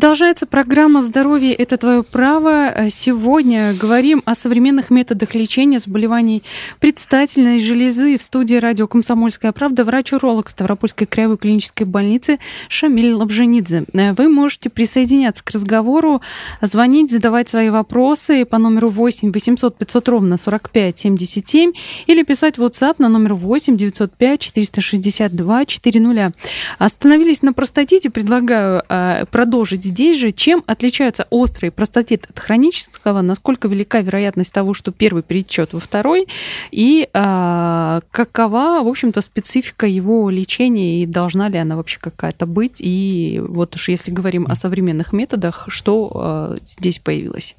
Продолжается 0.03 0.45
программа 0.45 1.01
«Здоровье– 1.01 1.53
это 1.55 1.77
твое 1.77 2.03
право». 2.03 2.89
Сегодня 2.89 3.73
говорим 3.73 4.21
о 4.25 4.35
современных 4.35 4.89
методах 4.89 5.33
лечения 5.33 5.79
заболеваний 5.79 6.43
предстательной 6.81 7.61
железы. 7.61 8.17
В 8.17 8.21
студии 8.21 8.55
радио 8.55 8.85
«Комсомольская 8.85 9.53
правда» 9.53 9.85
врач-уролог 9.85 10.49
Ставропольской 10.49 11.07
краевой 11.07 11.37
клинической 11.37 11.87
больницы 11.87 12.39
Шамиль 12.67 13.13
Лабжанидзе. 13.13 13.85
Вы 13.93 14.27
можете 14.27 14.69
присоединяться 14.69 15.41
к 15.41 15.49
разговору, 15.51 16.21
звонить, 16.59 17.09
задавать 17.09 17.47
свои 17.47 17.69
вопросы 17.69 18.43
по 18.43 18.57
номеру 18.57 18.89
8 18.89 19.31
800 19.31 19.77
500 19.77 20.09
ровно 20.09 20.35
45 20.35 20.99
77 20.99 21.71
или 22.07 22.23
писать 22.23 22.57
в 22.57 22.65
WhatsApp 22.65 22.95
на 22.97 23.07
номер 23.07 23.35
8 23.35 23.77
905 23.77 24.39
462 24.41 25.65
400. 25.65 26.31
Остановились 26.77 27.41
на 27.41 27.53
простатите. 27.53 28.09
Предлагаю 28.09 28.83
э, 28.89 29.23
продолжить 29.31 29.92
здесь 29.93 30.17
же. 30.17 30.31
Чем 30.31 30.63
отличаются 30.65 31.27
острый 31.29 31.71
простатит 31.71 32.25
от 32.29 32.39
хронического? 32.39 33.21
Насколько 33.21 33.67
велика 33.67 34.01
вероятность 34.01 34.51
того, 34.51 34.73
что 34.73 34.91
первый 34.91 35.23
перетечет 35.23 35.73
во 35.73 35.79
второй? 35.79 36.27
И 36.71 37.07
а, 37.13 38.01
какова, 38.11 38.83
в 38.83 38.87
общем-то, 38.87 39.21
специфика 39.21 39.85
его 39.85 40.29
лечения 40.29 41.03
и 41.03 41.05
должна 41.05 41.47
ли 41.49 41.57
она 41.57 41.75
вообще 41.75 41.99
какая-то 41.99 42.45
быть? 42.45 42.77
И 42.79 43.41
вот 43.47 43.75
уж 43.75 43.89
если 43.89 44.11
говорим 44.11 44.47
о 44.47 44.55
современных 44.55 45.13
методах, 45.13 45.65
что 45.67 46.11
а, 46.13 46.57
здесь 46.65 46.99
появилось? 46.99 47.55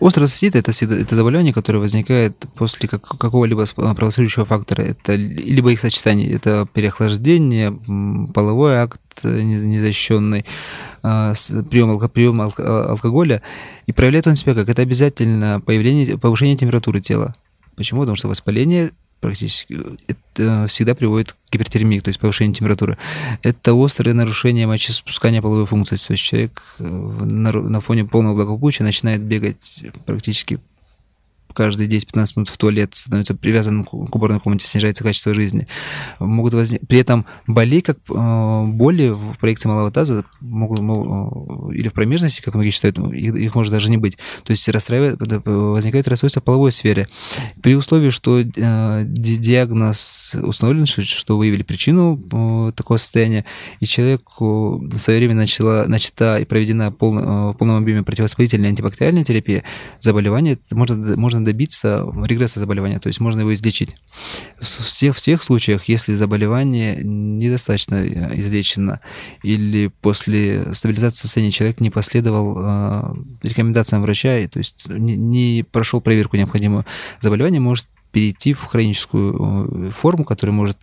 Острый 0.00 0.20
простатит 0.20 0.56
это, 0.56 0.72
это 0.72 1.14
заболевание, 1.14 1.52
которое 1.52 1.78
возникает 1.78 2.36
после 2.54 2.88
как, 2.88 3.02
какого-либо 3.02 3.64
провоцирующего 3.74 4.44
фактора. 4.44 4.82
Это 4.82 5.14
либо 5.14 5.72
их 5.72 5.80
сочетание, 5.80 6.30
это 6.32 6.66
переохлаждение, 6.72 7.72
половой 8.32 8.76
акт 8.76 9.00
незащищенный, 9.24 10.44
а, 11.02 11.34
прием, 11.70 11.98
прием 12.08 12.40
алкоголя, 12.40 13.42
и 13.86 13.92
проявляет 13.92 14.26
он 14.26 14.36
себя 14.36 14.54
как 14.54 14.68
это 14.68 14.82
обязательно 14.82 15.60
появление, 15.60 16.18
повышение 16.18 16.56
температуры 16.56 17.00
тела. 17.00 17.34
Почему? 17.76 18.00
Потому 18.00 18.16
что 18.16 18.28
воспаление 18.28 18.92
практически 19.20 19.78
это 20.06 20.66
всегда 20.68 20.94
приводит 20.94 21.32
к 21.32 21.36
гипертермии, 21.52 22.00
то 22.00 22.08
есть 22.08 22.20
повышению 22.20 22.54
температуры. 22.54 22.98
Это 23.42 23.72
острое 23.72 24.14
нарушение 24.14 24.66
мочеиспускания 24.66 25.42
половой 25.42 25.66
функции. 25.66 25.96
То 25.96 26.12
есть 26.12 26.22
человек 26.22 26.62
э, 26.78 26.84
на, 26.84 27.52
на 27.52 27.80
фоне 27.80 28.04
полного 28.04 28.34
благополучия 28.34 28.84
начинает 28.84 29.22
бегать 29.22 29.84
практически 30.04 30.60
каждые 31.56 31.88
10-15 31.88 32.32
минут 32.36 32.48
в 32.50 32.56
туалет, 32.58 32.94
становится 32.94 33.34
привязанным 33.34 33.84
к 33.84 33.94
уборной 33.94 34.40
комнате, 34.40 34.66
снижается 34.66 35.02
качество 35.02 35.32
жизни. 35.32 35.66
Могут 36.20 36.52
возник... 36.52 36.86
При 36.86 36.98
этом 36.98 37.24
боли, 37.46 37.80
как 37.80 37.98
э, 38.10 38.64
боли 38.66 39.08
в 39.08 39.38
проекции 39.38 39.68
малого 39.68 39.90
таза 39.90 40.24
могут, 40.40 40.80
могут 40.80 41.74
или 41.74 41.88
в 41.88 41.94
промежности, 41.94 42.42
как 42.42 42.54
многие 42.54 42.70
считают, 42.70 42.98
ну, 42.98 43.10
их, 43.10 43.34
их 43.34 43.54
может 43.54 43.72
даже 43.72 43.90
не 43.90 43.96
быть. 43.96 44.18
То 44.44 44.50
есть 44.50 44.68
расстраивает, 44.68 45.16
возникает 45.46 46.06
расстройство 46.08 46.42
в 46.42 46.44
половой 46.44 46.72
сфере. 46.72 47.06
При 47.62 47.74
условии, 47.74 48.10
что 48.10 48.38
э, 48.38 49.04
диагноз 49.06 50.36
установлен, 50.42 50.84
что, 50.84 51.38
выявили 51.38 51.62
причину 51.62 52.20
э, 52.30 52.72
такого 52.72 52.98
состояния, 52.98 53.46
и 53.80 53.86
человеку 53.86 54.78
в 54.78 54.98
свое 54.98 55.20
время 55.20 55.34
начала, 55.34 55.86
начата 55.88 56.38
и 56.38 56.44
проведена 56.44 56.92
пол, 56.92 57.14
в 57.14 57.54
полном 57.54 57.78
объеме 57.78 58.02
противовоспалительная 58.02 58.68
антибактериальная 58.68 59.24
терапия, 59.24 59.64
заболевание 60.00 60.58
можно, 60.70 61.16
можно 61.16 61.45
добиться 61.46 62.06
регресса 62.24 62.60
заболевания, 62.60 62.98
то 62.98 63.06
есть 63.06 63.20
можно 63.20 63.40
его 63.40 63.54
излечить. 63.54 63.96
В 64.60 64.92
тех, 64.92 65.16
в 65.16 65.22
тех 65.22 65.42
случаях, 65.42 65.84
если 65.88 66.14
заболевание 66.14 67.00
недостаточно 67.02 67.94
э, 67.94 68.38
излечено 68.40 69.00
или 69.42 69.90
после 70.02 70.74
стабилизации 70.74 71.22
состояния 71.22 71.52
человек 71.52 71.80
не 71.80 71.90
последовал 71.90 72.58
э, 72.58 73.14
рекомендациям 73.42 74.02
врача, 74.02 74.38
и, 74.38 74.46
то 74.46 74.58
есть 74.58 74.86
не, 74.88 75.16
не 75.16 75.64
прошел 75.64 76.00
проверку 76.00 76.36
необходимую, 76.36 76.84
заболевание 77.20 77.60
может 77.60 77.86
перейти 78.12 78.52
в 78.52 78.64
хроническую 78.64 79.88
э, 79.88 79.90
форму, 79.90 80.24
которая 80.24 80.54
может 80.54 80.78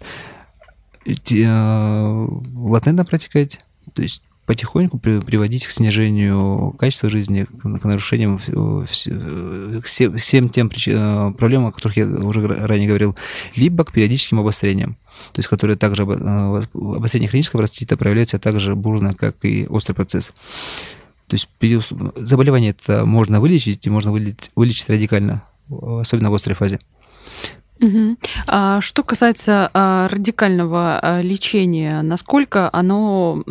э, 1.06 2.28
латентно 2.56 3.06
протекать, 3.06 3.60
то 3.94 4.02
есть 4.02 4.24
потихоньку 4.46 5.00
приводить 5.00 5.66
к 5.66 5.72
снижению 5.72 6.76
качества 6.78 7.10
жизни, 7.10 7.46
к 7.46 7.84
нарушениям 7.86 8.40
к 8.40 9.86
всем 9.86 10.50
тем 10.50 10.70
э, 10.88 11.32
проблемам, 11.38 11.68
о 11.68 11.72
которых 11.72 11.98
я 11.98 12.06
уже 12.06 12.46
ранее 12.46 12.88
говорил, 12.88 13.16
либо 13.56 13.86
к 13.86 13.94
периодическим 13.94 14.40
обострениям, 14.40 14.96
то 15.32 15.40
есть 15.40 15.48
которые 15.48 15.78
также 15.78 16.04
э, 16.04 16.62
обострение 16.74 17.30
хронического 17.30 17.60
простатита 17.60 17.96
проявляется 17.96 18.38
так 18.38 18.60
же 18.60 18.76
бурно, 18.76 19.14
как 19.14 19.36
и 19.44 19.66
острый 19.70 19.94
процесс. 19.94 20.32
То 21.28 21.36
есть 21.36 21.48
заболевание 22.16 22.72
это 22.72 23.06
можно 23.06 23.40
вылечить, 23.40 23.88
и 23.88 23.90
можно 23.90 24.12
вылечить, 24.12 24.52
вылечить 24.56 24.90
радикально, 24.90 25.42
особенно 25.70 26.30
в 26.30 26.36
острой 26.36 26.56
фазе. 26.56 26.80
Угу. 27.80 28.18
А 28.48 28.82
что 28.82 29.04
касается 29.04 29.70
а, 29.74 30.08
радикального 30.08 31.00
а, 31.00 31.22
лечения, 31.22 32.02
насколько 32.02 32.70
оно 32.72 33.44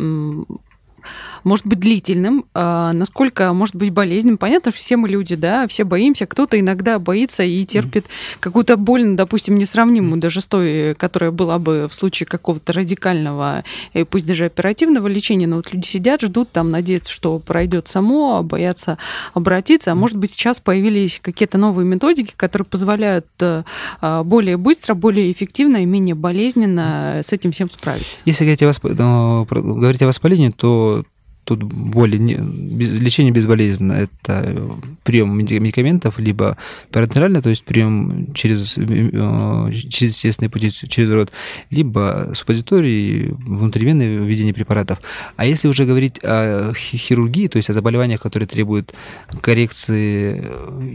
может 1.43 1.65
быть 1.65 1.79
длительным, 1.79 2.45
а 2.53 2.91
насколько 2.93 3.53
может 3.53 3.75
быть 3.75 3.91
болезненным. 3.91 4.37
Понятно, 4.37 4.71
все 4.71 4.97
мы 4.97 5.09
люди, 5.09 5.35
да, 5.35 5.67
все 5.67 5.83
боимся, 5.83 6.25
кто-то 6.25 6.59
иногда 6.59 6.99
боится 6.99 7.43
и 7.43 7.63
терпит 7.65 8.05
какую-то 8.39 8.77
боль, 8.77 9.03
допустим, 9.15 9.55
несравнимую 9.55 10.19
даже 10.19 10.41
с 10.41 10.45
той, 10.45 10.95
которая 10.95 11.31
была 11.31 11.59
бы 11.59 11.87
в 11.89 11.95
случае 11.95 12.27
какого-то 12.27 12.73
радикального, 12.73 13.63
э, 13.93 14.05
пусть 14.05 14.25
даже 14.25 14.45
оперативного 14.45 15.07
лечения, 15.07 15.47
но 15.47 15.57
вот 15.57 15.73
люди 15.73 15.85
сидят, 15.85 16.21
ждут, 16.21 16.51
там, 16.51 16.71
надеются, 16.71 17.11
что 17.11 17.39
пройдет 17.39 17.87
само, 17.87 18.43
боятся 18.43 18.97
обратиться, 19.33 19.91
а 19.91 19.95
может 19.95 20.17
быть 20.17 20.31
сейчас 20.31 20.59
появились 20.59 21.19
какие-то 21.21 21.57
новые 21.57 21.85
методики, 21.85 22.33
которые 22.35 22.65
позволяют 22.65 23.27
э, 23.39 23.63
а, 24.01 24.23
более 24.23 24.57
быстро, 24.57 24.93
более 24.93 25.31
эффективно 25.31 25.77
и 25.77 25.85
менее 25.85 26.15
болезненно 26.15 27.19
с 27.23 27.33
этим 27.33 27.51
всем 27.51 27.69
справиться. 27.69 28.21
Если 28.25 28.43
говорить 28.45 28.63
о, 28.63 28.67
восп... 28.67 28.85
говорить 28.85 30.01
о 30.01 30.07
воспалении, 30.07 30.49
то 30.49 31.03
тут 31.43 31.63
более 31.63 32.19
не, 32.19 32.35
без, 32.35 32.91
лечение 32.93 33.31
безболезненно. 33.31 33.93
Это 33.93 34.71
прием 35.03 35.35
медикаментов, 35.37 36.19
либо 36.19 36.57
паратенерально, 36.91 37.41
то 37.41 37.49
есть 37.49 37.63
прием 37.63 38.33
через, 38.33 38.77
э, 38.77 39.71
через 39.89 40.13
естественные 40.15 40.49
пути, 40.49 40.71
через 40.71 41.11
рот, 41.11 41.31
либо 41.69 42.31
суппозитории, 42.33 43.35
внутривенное 43.37 44.19
введение 44.19 44.53
препаратов. 44.53 45.01
А 45.35 45.45
если 45.45 45.67
уже 45.67 45.85
говорить 45.85 46.19
о 46.23 46.73
хирургии, 46.73 47.47
то 47.47 47.57
есть 47.57 47.69
о 47.69 47.73
заболеваниях, 47.73 48.21
которые 48.21 48.47
требуют 48.47 48.93
коррекции 49.41 50.43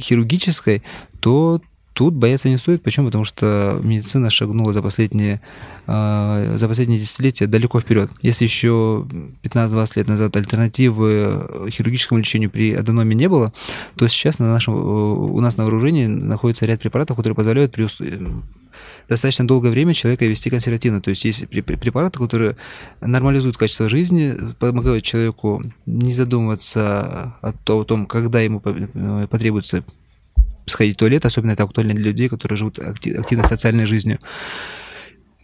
хирургической, 0.01 0.83
то 1.21 1.61
Тут 1.99 2.15
бояться 2.15 2.49
не 2.49 2.59
стоит. 2.59 2.85
Почему? 2.85 3.07
Потому 3.07 3.25
что 3.25 3.81
медицина 3.83 4.31
шагнула 4.31 4.73
за 4.73 4.83
последние, 4.83 5.41
а, 5.89 6.57
за 6.57 6.69
последние 6.69 7.01
десятилетия 7.01 7.49
далеко 7.49 7.81
вперед. 7.81 8.09
Если 8.23 8.45
еще 8.45 9.05
15-20 9.43 9.97
лет 9.97 10.07
назад 10.07 10.37
альтернативы 10.37 11.69
хирургическому 11.69 12.21
лечению 12.21 12.51
при 12.51 12.73
аденоме 12.73 13.17
не 13.17 13.29
было, 13.29 13.53
то 13.97 14.07
сейчас 14.07 14.39
на 14.39 14.49
нашем, 14.49 14.75
у 14.77 15.41
нас 15.41 15.57
на 15.57 15.65
вооружении 15.65 16.07
находится 16.07 16.67
ряд 16.67 16.81
препаратов, 16.81 17.17
которые 17.17 17.35
позволяют 17.35 17.73
при 17.73 17.89
достаточно 19.09 19.49
долгое 19.49 19.71
время 19.71 19.93
человека 19.93 20.25
вести 20.25 20.51
консервативно. 20.51 21.01
То 21.01 21.11
есть 21.11 21.25
есть 21.25 21.49
препараты, 21.49 22.21
которые 22.21 22.57
нормализуют 23.01 23.57
качество 23.57 23.89
жизни, 23.89 24.37
помогают 24.61 25.03
человеку 25.03 25.65
не 25.85 26.13
задумываться 26.13 27.35
о 27.41 27.53
том, 27.83 28.07
когда 28.07 28.39
ему 28.39 28.61
потребуется 28.61 29.83
сходить 30.71 30.97
в 30.97 30.99
туалет, 30.99 31.25
особенно 31.25 31.53
это 31.53 31.65
актуально 31.65 31.95
для 31.95 32.07
людей, 32.07 32.29
которые 32.29 32.57
живут 32.57 32.79
активной 32.79 33.45
социальной 33.45 33.87
жизнью. 33.87 34.19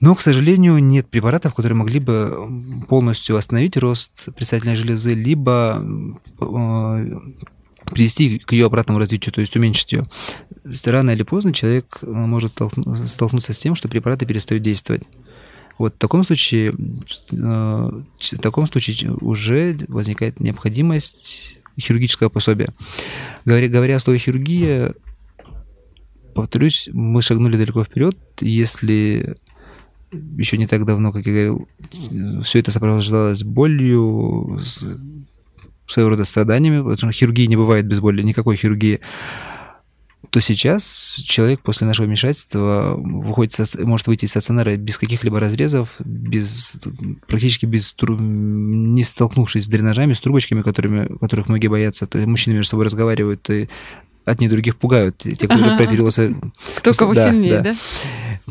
Но, 0.00 0.14
к 0.14 0.20
сожалению, 0.20 0.78
нет 0.78 1.08
препаратов, 1.08 1.54
которые 1.54 1.76
могли 1.76 1.98
бы 1.98 2.84
полностью 2.88 3.36
остановить 3.36 3.76
рост 3.76 4.12
предстательной 4.36 4.76
железы, 4.76 5.14
либо 5.14 5.82
э, 6.40 7.20
привести 7.86 8.38
к 8.38 8.52
ее 8.52 8.66
обратному 8.66 8.98
развитию, 8.98 9.32
то 9.32 9.40
есть 9.40 9.56
уменьшить 9.56 9.92
ее. 9.92 10.02
Рано 10.84 11.10
или 11.10 11.22
поздно 11.22 11.54
человек 11.54 11.98
э, 12.02 12.06
может 12.06 12.52
столкнуться 12.52 13.52
с 13.52 13.58
тем, 13.58 13.74
что 13.74 13.88
препараты 13.88 14.26
перестают 14.26 14.62
действовать. 14.62 15.04
Вот 15.78 15.94
в 15.94 15.98
таком 15.98 16.24
случае, 16.24 16.74
э, 17.32 18.02
в 18.18 18.38
таком 18.40 18.66
случае 18.66 19.12
уже 19.12 19.78
возникает 19.88 20.38
необходимость 20.38 21.56
хирургического 21.80 22.28
пособия. 22.28 22.68
Говоря, 23.44 23.68
говоря 23.68 23.96
о 23.96 24.00
слове 24.00 24.18
хирургия, 24.18 24.94
повторюсь, 26.34 26.88
мы 26.92 27.22
шагнули 27.22 27.56
далеко 27.56 27.84
вперед. 27.84 28.16
Если 28.40 29.36
еще 30.36 30.58
не 30.58 30.66
так 30.66 30.84
давно, 30.84 31.12
как 31.12 31.26
я 31.26 31.32
говорил, 31.32 31.68
все 32.42 32.60
это 32.60 32.70
сопровождалось 32.70 33.42
болью, 33.42 34.60
своего 35.86 36.10
рода 36.10 36.24
страданиями, 36.24 36.78
потому 36.78 37.12
что 37.12 37.18
хирургии 37.18 37.46
не 37.46 37.56
бывает 37.56 37.86
без 37.86 38.00
боли, 38.00 38.22
никакой 38.22 38.56
хирургии, 38.56 39.00
то 40.30 40.40
сейчас 40.40 41.14
человек 41.24 41.60
после 41.60 41.86
нашего 41.86 42.06
вмешательства 42.06 42.94
выходит, 42.96 43.56
может 43.78 44.06
выйти 44.06 44.24
из 44.24 44.30
стационара 44.30 44.76
без 44.76 44.98
каких-либо 44.98 45.38
разрезов, 45.38 45.94
без, 46.00 46.76
практически 47.28 47.66
без, 47.66 47.94
не 48.00 49.04
столкнувшись 49.04 49.64
с 49.64 49.68
дренажами, 49.68 50.12
с 50.12 50.20
трубочками, 50.20 50.62
которыми, 50.62 51.18
которых 51.18 51.48
многие 51.48 51.68
боятся. 51.68 52.06
То 52.06 52.18
есть 52.18 52.28
мужчины 52.28 52.54
между 52.54 52.70
собой 52.70 52.86
разговаривают 52.86 53.48
и 53.50 53.68
одни 54.24 54.48
других 54.48 54.76
пугают, 54.76 55.18
те, 55.18 55.36
которые 55.36 55.74
ага. 55.74 55.84
проверился. 55.84 56.34
Кто 56.76 56.92
кого 56.92 57.14
да, 57.14 57.30
сильнее, 57.30 57.60
да. 57.60 57.72
да? 57.72 57.74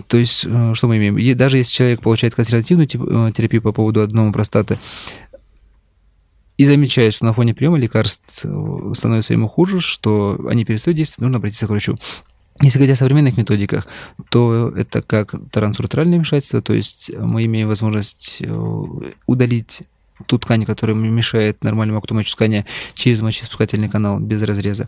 То 0.07 0.17
есть, 0.17 0.45
э, 0.45 0.73
что 0.73 0.87
мы 0.87 0.97
имеем? 0.97 1.37
Даже 1.37 1.57
если 1.57 1.73
человек 1.73 2.01
получает 2.01 2.35
консервативную 2.35 2.87
э, 2.87 3.31
терапию 3.35 3.61
по 3.61 3.71
поводу 3.71 4.01
аденома 4.01 4.31
простаты, 4.31 4.77
и 6.55 6.65
замечает, 6.65 7.15
что 7.15 7.25
на 7.25 7.33
фоне 7.33 7.53
приема 7.53 7.77
лекарств 7.77 8.45
э, 8.45 8.93
становится 8.95 9.33
ему 9.33 9.47
хуже, 9.47 9.81
что 9.81 10.39
они 10.49 10.65
перестают 10.65 10.97
действовать, 10.97 11.21
нужно 11.21 11.37
обратиться 11.37 11.67
к 11.67 11.69
врачу. 11.69 11.95
Если 12.61 12.77
говорить 12.77 12.95
о 12.95 12.99
современных 12.99 13.35
методиках, 13.35 13.87
то 14.29 14.71
это 14.75 15.01
как 15.01 15.33
трансуртральное 15.51 16.17
вмешательство, 16.17 16.61
то 16.61 16.73
есть 16.73 17.11
мы 17.17 17.45
имеем 17.45 17.67
возможность 17.67 18.43
удалить 19.25 19.81
ту 20.27 20.37
ткань, 20.37 20.63
которая 20.63 20.95
мешает 20.95 21.63
нормальному 21.63 21.97
акту 21.97 22.13
мочеиспускания 22.13 22.65
через 22.93 23.21
мочеиспускательный 23.21 23.89
канал 23.89 24.19
без 24.19 24.43
разреза. 24.43 24.87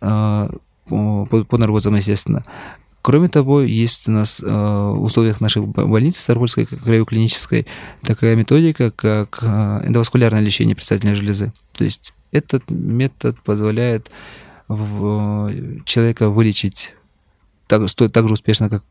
А, 0.00 0.50
по, 0.86 1.58
наркозам, 1.58 1.94
естественно. 1.94 2.44
Кроме 3.02 3.28
того, 3.28 3.62
есть 3.62 4.08
у 4.08 4.10
нас 4.10 4.40
в 4.40 5.02
условиях 5.02 5.40
нашей 5.40 5.62
больницы 5.62 6.20
Ставропольской 6.20 6.66
краево-клинической 6.66 7.66
такая 8.02 8.36
методика, 8.36 8.90
как 8.90 9.38
а, 9.42 9.80
эндоваскулярное 9.84 10.40
лечение 10.40 10.74
предстательной 10.74 11.14
железы. 11.14 11.52
То 11.76 11.84
есть 11.84 12.12
этот 12.32 12.68
метод 12.68 13.40
позволяет 13.42 14.10
человека 14.68 16.30
вылечить 16.30 16.92
так, 17.70 17.88
так 18.12 18.28
же 18.28 18.34
успешно, 18.34 18.68
как 18.68 18.82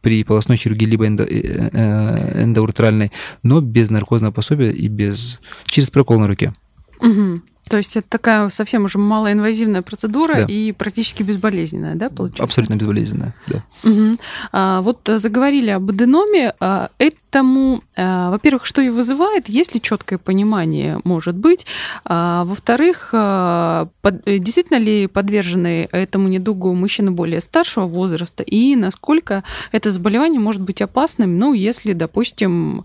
при, 0.00 0.24
полостной 0.24 0.56
хирургии, 0.56 0.86
либо 0.86 1.06
эндо, 1.06 1.24
э, 1.24 1.70
э, 1.72 2.42
эндоуртральной, 2.44 3.10
но 3.42 3.60
без 3.60 3.90
наркозного 3.90 4.32
пособия 4.32 4.70
и 4.70 4.86
без 4.86 5.40
через 5.66 5.90
прокол 5.90 6.20
на 6.20 6.28
руке. 6.28 6.52
Угу. 7.00 7.42
То 7.68 7.78
есть 7.78 7.96
это 7.96 8.08
такая 8.08 8.48
совсем 8.48 8.84
уже 8.84 8.98
малоинвазивная 8.98 9.82
процедура 9.82 10.34
да. 10.34 10.44
и 10.44 10.70
практически 10.72 11.24
безболезненная, 11.24 11.96
да, 11.96 12.10
получается? 12.10 12.44
Абсолютно 12.44 12.76
безболезненная, 12.76 13.34
да. 13.48 13.64
Угу. 13.82 14.18
А, 14.52 14.80
вот 14.82 15.00
заговорили 15.04 15.70
об 15.70 15.90
аденоме. 15.90 16.54
А, 16.60 16.90
этому, 16.98 17.82
а, 17.96 18.30
во-первых, 18.30 18.66
что 18.66 18.80
и 18.82 18.88
вызывает, 18.88 19.48
есть 19.48 19.74
ли 19.74 19.82
четкое 19.82 20.18
понимание, 20.18 21.00
может 21.02 21.34
быть. 21.34 21.66
А, 22.04 22.44
во-вторых, 22.44 23.10
а, 23.12 23.88
под, 24.00 24.22
действительно 24.24 24.78
ли 24.78 25.08
подвержены 25.08 25.88
этому 25.90 26.28
недугу 26.28 26.72
мужчины 26.72 27.10
более 27.10 27.40
старшего 27.40 27.86
возраста 27.86 28.44
и 28.44 28.76
насколько 28.76 29.42
это 29.72 29.90
заболевание 29.90 30.40
может 30.40 30.62
быть 30.62 30.80
опасным, 30.80 31.36
ну, 31.38 31.52
если, 31.52 31.94
допустим, 31.94 32.84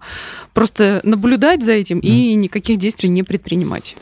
просто 0.54 1.02
наблюдать 1.04 1.64
за 1.64 1.74
этим 1.74 2.00
mm. 2.00 2.02
и 2.02 2.34
никаких 2.34 2.78
действий 2.78 3.10
не 3.10 3.22
предпринимать? 3.22 3.96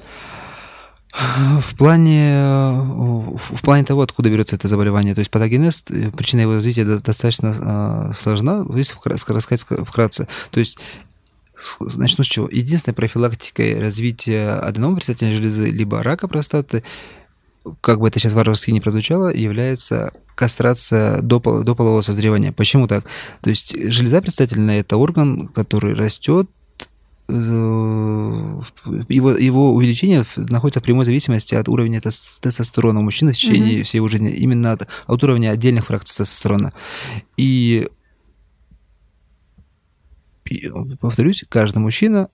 В 1.11 1.75
плане, 1.75 2.39
в 2.75 3.61
плане 3.63 3.83
того, 3.83 4.03
откуда 4.03 4.29
берется 4.29 4.55
это 4.55 4.67
заболевание, 4.67 5.15
то 5.15 5.19
есть 5.19 5.31
патогенез, 5.31 5.83
э, 5.89 6.11
причина 6.11 6.41
его 6.41 6.53
развития 6.53 6.85
достаточно 6.85 8.11
э, 8.11 8.13
сложна, 8.13 8.63
если 8.75 8.95
рассказать 9.05 9.65
вкратце. 9.85 10.27
То 10.51 10.59
есть 10.59 10.77
начну 11.79 12.23
с 12.23 12.27
чего? 12.27 12.47
Единственной 12.47 12.93
профилактикой 12.93 13.79
развития 13.79 14.51
аденома 14.59 14.97
предстательной 14.97 15.35
железы 15.35 15.71
либо 15.71 16.03
рака 16.03 16.27
простаты, 16.27 16.83
как 17.81 17.99
бы 17.99 18.07
это 18.07 18.19
сейчас 18.19 18.33
варварски 18.33 18.69
не 18.69 18.79
прозвучало, 18.79 19.33
является 19.33 20.13
кастрация 20.35 21.21
до, 21.21 21.39
до 21.63 21.75
полового 21.75 22.01
созревания. 22.01 22.51
Почему 22.51 22.87
так? 22.87 23.03
То 23.41 23.49
есть 23.49 23.75
железа 23.91 24.21
предстательная– 24.21 24.79
это 24.81 24.95
орган, 24.95 25.47
который 25.47 25.95
растет 25.95 26.49
Э, 26.49 26.58
его, 27.29 29.31
его 29.31 29.73
увеличение 29.73 30.25
находится 30.35 30.79
в 30.79 30.83
прямой 30.83 31.05
зависимости 31.05 31.55
от 31.55 31.69
уровня 31.69 32.01
тестостерона 32.01 32.99
у 32.99 33.03
мужчины 33.03 33.33
в 33.33 33.37
течение 33.37 33.79
mm-hmm. 33.79 33.83
всей 33.83 33.97
его 33.97 34.07
жизни, 34.07 34.31
именно 34.31 34.71
от, 34.71 34.87
от 35.05 35.23
уровня 35.23 35.51
отдельных 35.51 35.85
фракций 35.85 36.17
тестостерона. 36.17 36.73
И, 37.37 37.87
и 40.45 40.71
повторюсь, 40.99 41.45
каждый 41.47 41.79
мужчина 41.79 42.29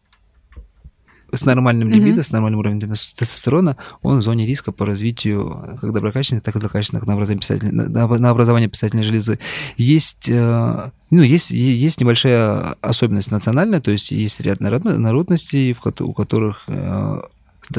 с 1.38 1.45
нормальным 1.45 1.89
либидо, 1.89 2.21
mm-hmm. 2.21 2.24
с 2.24 2.32
нормальным 2.32 2.60
уровнем 2.60 2.80
тестостерона, 2.80 3.78
он 4.02 4.19
в 4.19 4.21
зоне 4.21 4.45
риска 4.45 4.71
по 4.71 4.86
развитию 4.86 5.78
как 5.82 5.93
доброкачественных, 5.93 6.43
так 6.43 6.56
и 6.56 6.60
злокачественных 6.60 7.06
на 7.06 7.13
образование, 7.13 7.41
писательной, 7.41 7.89
на 7.89 8.30
образование 8.30 8.69
писательной 8.69 9.04
железы. 9.04 9.39
Есть 9.78 10.30
э, 10.30 10.91
ну, 11.12 11.21
есть, 11.21 11.52
есть 11.52 12.02
небольшая 12.02 12.76
особенность 12.82 13.32
национальная, 13.32 13.80
то 13.80 13.91
есть 13.91 14.12
есть 14.12 14.39
ряд 14.41 14.60
народностей, 14.60 15.76
у 16.00 16.13
которых 16.13 16.63
э, 16.67 17.21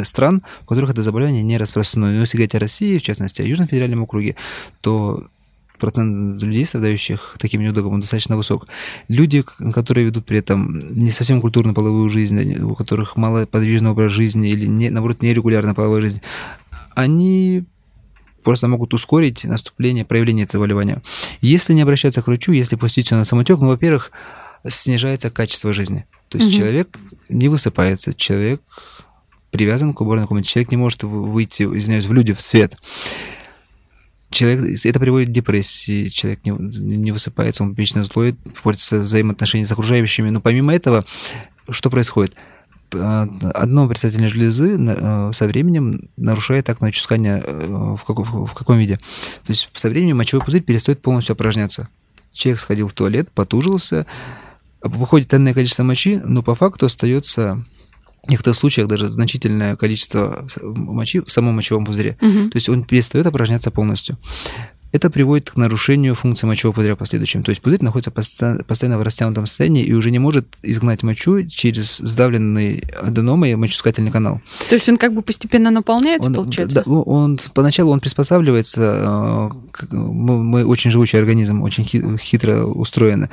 стран, 0.04 0.42
в 0.62 0.66
которых 0.66 0.90
это 0.90 1.02
заболевание 1.02 1.42
не 1.42 1.58
распространено. 1.58 2.12
Но 2.12 2.20
если 2.20 2.36
говорить 2.36 2.54
о 2.54 2.60
России, 2.60 2.98
в 2.98 3.02
частности, 3.02 3.42
о 3.42 3.44
Южном 3.44 3.68
федеральном 3.68 4.02
округе, 4.02 4.36
то 4.80 5.26
процент 5.78 6.40
людей, 6.42 6.64
страдающих 6.64 7.36
таким 7.38 7.62
неудобом, 7.62 7.94
он 7.94 8.00
достаточно 8.00 8.36
высок. 8.36 8.66
Люди, 9.08 9.44
которые 9.72 10.06
ведут 10.06 10.26
при 10.26 10.38
этом 10.38 10.78
не 10.78 11.10
совсем 11.10 11.40
культурно-половую 11.40 12.08
жизнь, 12.08 12.62
у 12.62 12.74
которых 12.74 13.16
малоподвижный 13.16 13.90
образ 13.90 14.12
жизни 14.12 14.50
или, 14.50 14.66
не, 14.66 14.90
наоборот, 14.90 15.22
нерегулярная 15.22 15.74
половая 15.74 16.00
жизнь, 16.00 16.20
они 16.94 17.64
просто 18.42 18.68
могут 18.68 18.94
ускорить 18.94 19.44
наступление, 19.44 20.04
проявление 20.04 20.46
заболевания. 20.50 21.02
Если 21.40 21.72
не 21.72 21.82
обращаться 21.82 22.22
к 22.22 22.26
врачу, 22.26 22.52
если 22.52 22.76
пустить 22.76 23.06
все 23.06 23.16
на 23.16 23.24
самотек, 23.24 23.58
ну, 23.58 23.68
во-первых, 23.68 24.12
снижается 24.66 25.30
качество 25.30 25.72
жизни. 25.72 26.06
То 26.28 26.38
есть 26.38 26.50
угу. 26.50 26.58
человек 26.58 26.96
не 27.28 27.48
высыпается, 27.48 28.14
человек 28.14 28.62
привязан 29.50 29.94
к 29.94 30.00
уборной 30.00 30.26
комнате, 30.26 30.50
человек 30.50 30.70
не 30.70 30.76
может 30.76 31.02
выйти, 31.02 31.62
извиняюсь, 31.64 32.06
в 32.06 32.12
люди, 32.12 32.32
в 32.32 32.40
свет 32.40 32.76
человек, 34.30 34.84
это 34.84 35.00
приводит 35.00 35.28
к 35.28 35.32
депрессии, 35.32 36.08
человек 36.08 36.40
не, 36.44 36.50
не 36.50 37.12
высыпается, 37.12 37.62
он 37.62 37.72
вечно 37.72 38.02
злой, 38.04 38.36
портится 38.62 39.00
взаимоотношения 39.00 39.66
с 39.66 39.72
окружающими. 39.72 40.30
Но 40.30 40.40
помимо 40.40 40.74
этого, 40.74 41.04
что 41.70 41.90
происходит? 41.90 42.34
Одно 42.90 43.88
предстательной 43.88 44.28
железы 44.28 44.78
э, 44.78 45.32
со 45.32 45.46
временем 45.46 46.08
нарушает 46.16 46.66
так 46.66 46.80
мочеиспускание 46.80 47.42
э, 47.44 47.96
в, 47.98 48.04
каком, 48.04 48.46
в 48.46 48.54
каком 48.54 48.78
виде? 48.78 48.96
То 49.44 49.50
есть 49.50 49.68
со 49.74 49.88
временем 49.88 50.18
мочевой 50.18 50.44
пузырь 50.44 50.62
перестает 50.62 51.02
полностью 51.02 51.32
опорожняться. 51.32 51.88
Человек 52.32 52.60
сходил 52.60 52.86
в 52.86 52.92
туалет, 52.92 53.30
потужился, 53.32 54.06
выходит 54.82 55.34
энное 55.34 55.52
количество 55.52 55.82
мочи, 55.82 56.20
но 56.24 56.42
по 56.42 56.54
факту 56.54 56.86
остается 56.86 57.64
в 58.26 58.30
некоторых 58.30 58.58
случаях 58.58 58.88
даже 58.88 59.08
значительное 59.08 59.76
количество 59.76 60.46
мочи 60.62 61.20
в 61.20 61.30
самом 61.30 61.54
мочевом 61.54 61.84
пузыре. 61.84 62.16
Угу. 62.20 62.50
То 62.50 62.56
есть 62.56 62.68
он 62.68 62.84
перестает 62.84 63.26
опорожняться 63.26 63.70
полностью. 63.70 64.16
Это 64.92 65.10
приводит 65.10 65.50
к 65.50 65.56
нарушению 65.56 66.14
функции 66.14 66.46
мочевого 66.46 66.74
пузыря 66.76 66.94
в 66.94 66.98
последующем. 66.98 67.42
То 67.42 67.50
есть 67.50 67.60
пузырь 67.60 67.82
находится 67.82 68.10
постоянно 68.10 68.98
в 68.98 69.02
растянутом 69.02 69.46
состоянии 69.46 69.84
и 69.84 69.92
уже 69.92 70.10
не 70.10 70.18
может 70.18 70.46
изгнать 70.62 71.02
мочу 71.02 71.46
через 71.46 71.98
сдавленный 71.98 72.82
аденомой 73.02 73.54
мочеиспускательный 73.56 74.10
канал. 74.10 74.40
То 74.68 74.74
есть 74.74 74.88
он 74.88 74.96
как 74.96 75.12
бы 75.12 75.22
постепенно 75.22 75.70
наполняется, 75.70 76.28
он, 76.28 76.34
получается? 76.34 76.82
Да, 76.86 76.90
он, 76.90 77.38
поначалу 77.52 77.92
он 77.92 78.00
приспосабливается, 78.00 79.52
э, 79.90 79.94
мы, 79.94 80.42
мы 80.42 80.64
очень 80.64 80.90
живучий 80.90 81.18
организм, 81.18 81.62
очень 81.62 81.84
хитро 82.18 82.64
устроены 82.64 83.28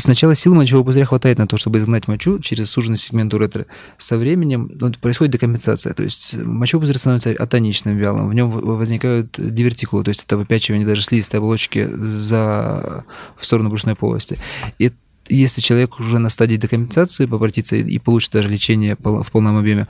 Сначала 0.00 0.36
сил 0.36 0.54
мочевого 0.54 0.86
пузыря 0.86 1.06
хватает 1.06 1.38
на 1.38 1.48
то, 1.48 1.56
чтобы 1.56 1.78
изгнать 1.78 2.06
мочу 2.06 2.38
через 2.38 2.70
суженный 2.70 2.96
сегмент 2.96 3.34
уретры. 3.34 3.66
Со 3.98 4.16
временем 4.16 4.70
ну, 4.72 4.92
происходит 4.92 5.32
декомпенсация, 5.32 5.92
то 5.92 6.04
есть 6.04 6.36
мочевой 6.36 6.82
пузырь 6.82 6.98
становится 6.98 7.30
атоничным, 7.30 7.96
вялым, 7.96 8.28
в 8.28 8.34
нем 8.34 8.48
возникают 8.48 9.34
дивертикулы, 9.36 10.04
то 10.04 10.10
есть 10.10 10.24
это 10.24 10.36
выпячивание 10.36 10.86
даже 10.86 11.02
слизистой 11.02 11.40
оболочки 11.40 11.90
за... 11.92 13.04
в 13.36 13.44
сторону 13.44 13.70
брюшной 13.70 13.96
полости. 13.96 14.38
И 14.78 14.92
если 15.28 15.60
человек 15.60 15.98
уже 15.98 16.20
на 16.20 16.28
стадии 16.28 16.54
декомпенсации 16.54 17.24
обратится 17.24 17.74
и 17.74 17.98
получит 17.98 18.30
даже 18.30 18.48
лечение 18.48 18.96
в 18.98 19.30
полном 19.32 19.58
объеме, 19.58 19.88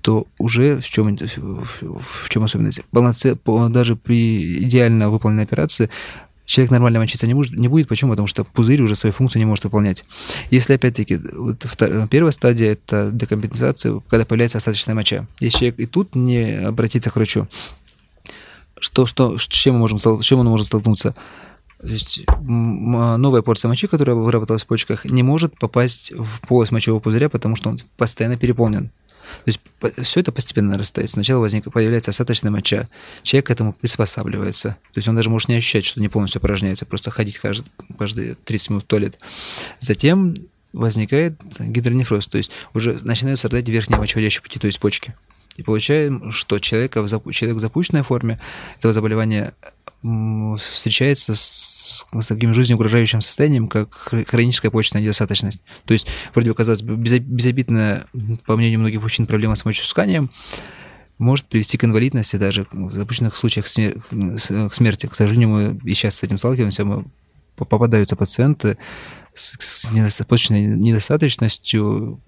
то 0.00 0.26
уже 0.38 0.80
в 0.80 0.88
чем, 0.88 1.16
в 1.16 2.28
чем 2.28 2.44
особенность? 2.44 2.82
Полноце, 2.90 3.36
даже 3.70 3.96
при 3.96 4.62
идеально 4.64 5.08
выполненной 5.08 5.44
операции 5.44 5.88
человек 6.44 6.70
нормально 6.70 6.98
мочиться 6.98 7.26
не, 7.26 7.34
может, 7.34 7.54
не 7.54 7.68
будет. 7.68 7.88
Почему? 7.88 8.10
Потому 8.10 8.26
что 8.26 8.44
пузырь 8.44 8.82
уже 8.82 8.94
свою 8.94 9.12
функцию 9.12 9.40
не 9.40 9.46
может 9.46 9.64
выполнять. 9.64 10.04
Если, 10.50 10.74
опять-таки, 10.74 11.16
вот 11.16 11.64
первая 12.10 12.32
стадия– 12.32 12.72
это 12.74 13.10
декомпенсация, 13.12 14.00
когда 14.08 14.24
появляется 14.24 14.58
остаточная 14.58 14.94
моча. 14.94 15.26
Если 15.40 15.58
человек 15.58 15.78
и 15.78 15.86
тут 15.86 16.14
не 16.14 16.66
обратится 16.66 17.10
к 17.10 17.16
врачу, 17.16 17.48
что, 18.78 19.06
что, 19.06 19.38
с, 19.38 19.46
чем 19.46 19.74
мы 19.74 19.80
можем, 19.80 19.98
с 19.98 20.24
чем 20.24 20.40
он 20.40 20.46
может 20.46 20.66
столкнуться? 20.66 21.14
То 21.80 21.88
есть 21.88 22.20
новая 22.40 23.42
порция 23.42 23.68
мочи, 23.68 23.86
которая 23.86 24.16
выработалась 24.16 24.64
в 24.64 24.66
почках, 24.66 25.04
не 25.04 25.22
может 25.22 25.58
попасть 25.58 26.12
в 26.12 26.40
полость 26.46 26.72
мочевого 26.72 27.00
пузыря, 27.00 27.28
потому 27.28 27.56
что 27.56 27.70
он 27.70 27.78
постоянно 27.96 28.36
переполнен. 28.36 28.90
То 29.44 29.50
есть 29.50 29.60
все 30.02 30.20
это 30.20 30.32
постепенно 30.32 30.70
нарастает. 30.70 31.10
Сначала 31.10 31.40
возник, 31.40 31.70
появляется 31.72 32.10
остаточная 32.10 32.50
моча, 32.50 32.88
человек 33.22 33.46
к 33.46 33.50
этому 33.50 33.72
приспосабливается. 33.72 34.76
То 34.92 34.98
есть 34.98 35.08
он 35.08 35.16
даже 35.16 35.30
может 35.30 35.48
не 35.48 35.56
ощущать, 35.56 35.84
что 35.84 36.00
не 36.00 36.08
полностью 36.08 36.38
опорожняется, 36.38 36.86
просто 36.86 37.10
ходить 37.10 37.38
каждый, 37.38 37.66
каждые 37.98 38.34
30 38.34 38.70
минут 38.70 38.84
в 38.84 38.86
туалет. 38.86 39.18
Затем 39.80 40.34
возникает 40.72 41.34
гидронефроз, 41.58 42.26
то 42.26 42.38
есть 42.38 42.50
уже 42.74 42.98
начинают 43.02 43.38
страдать 43.38 43.68
верхние 43.68 43.98
мочеводящие 43.98 44.42
пути, 44.42 44.58
то 44.58 44.66
есть 44.66 44.80
почки. 44.80 45.14
И 45.56 45.62
получаем, 45.62 46.32
что 46.32 46.58
человека 46.58 47.00
в, 47.02 47.32
человек 47.32 47.58
в 47.58 47.60
запущенной 47.60 48.02
форме 48.02 48.40
этого 48.78 48.92
заболевания 48.92 49.54
встречается 50.58 51.34
с, 51.34 52.06
с 52.12 52.26
таким 52.26 52.52
жизнеугрожающим 52.52 53.20
состоянием, 53.20 53.68
как 53.68 53.92
хроническая 53.92 54.70
почечная 54.70 55.00
недостаточность. 55.00 55.60
То 55.86 55.92
есть, 55.94 56.06
вроде 56.34 56.50
бы, 56.50 56.54
казалось 56.54 56.82
бы, 56.82 56.96
безобидная, 56.96 58.06
по 58.44 58.56
мнению 58.56 58.80
многих 58.80 59.00
мужчин, 59.00 59.26
проблема 59.26 59.54
с 59.54 59.64
мочеиспусканием 59.64 60.30
может 61.18 61.46
привести 61.46 61.78
к 61.78 61.84
инвалидности 61.84 62.36
даже 62.36 62.66
в 62.72 62.92
запущенных 62.92 63.36
случаях 63.36 63.66
к 63.66 63.68
смерти. 63.68 65.06
К 65.06 65.14
сожалению, 65.14 65.48
мы 65.48 65.80
и 65.84 65.94
сейчас 65.94 66.16
с 66.16 66.22
этим 66.22 66.38
сталкиваемся, 66.38 66.84
мы 66.84 67.04
попадаются 67.56 68.16
пациенты 68.16 68.76
с 69.32 70.24
почечной 70.28 70.66
недостаточностью, 70.66 72.20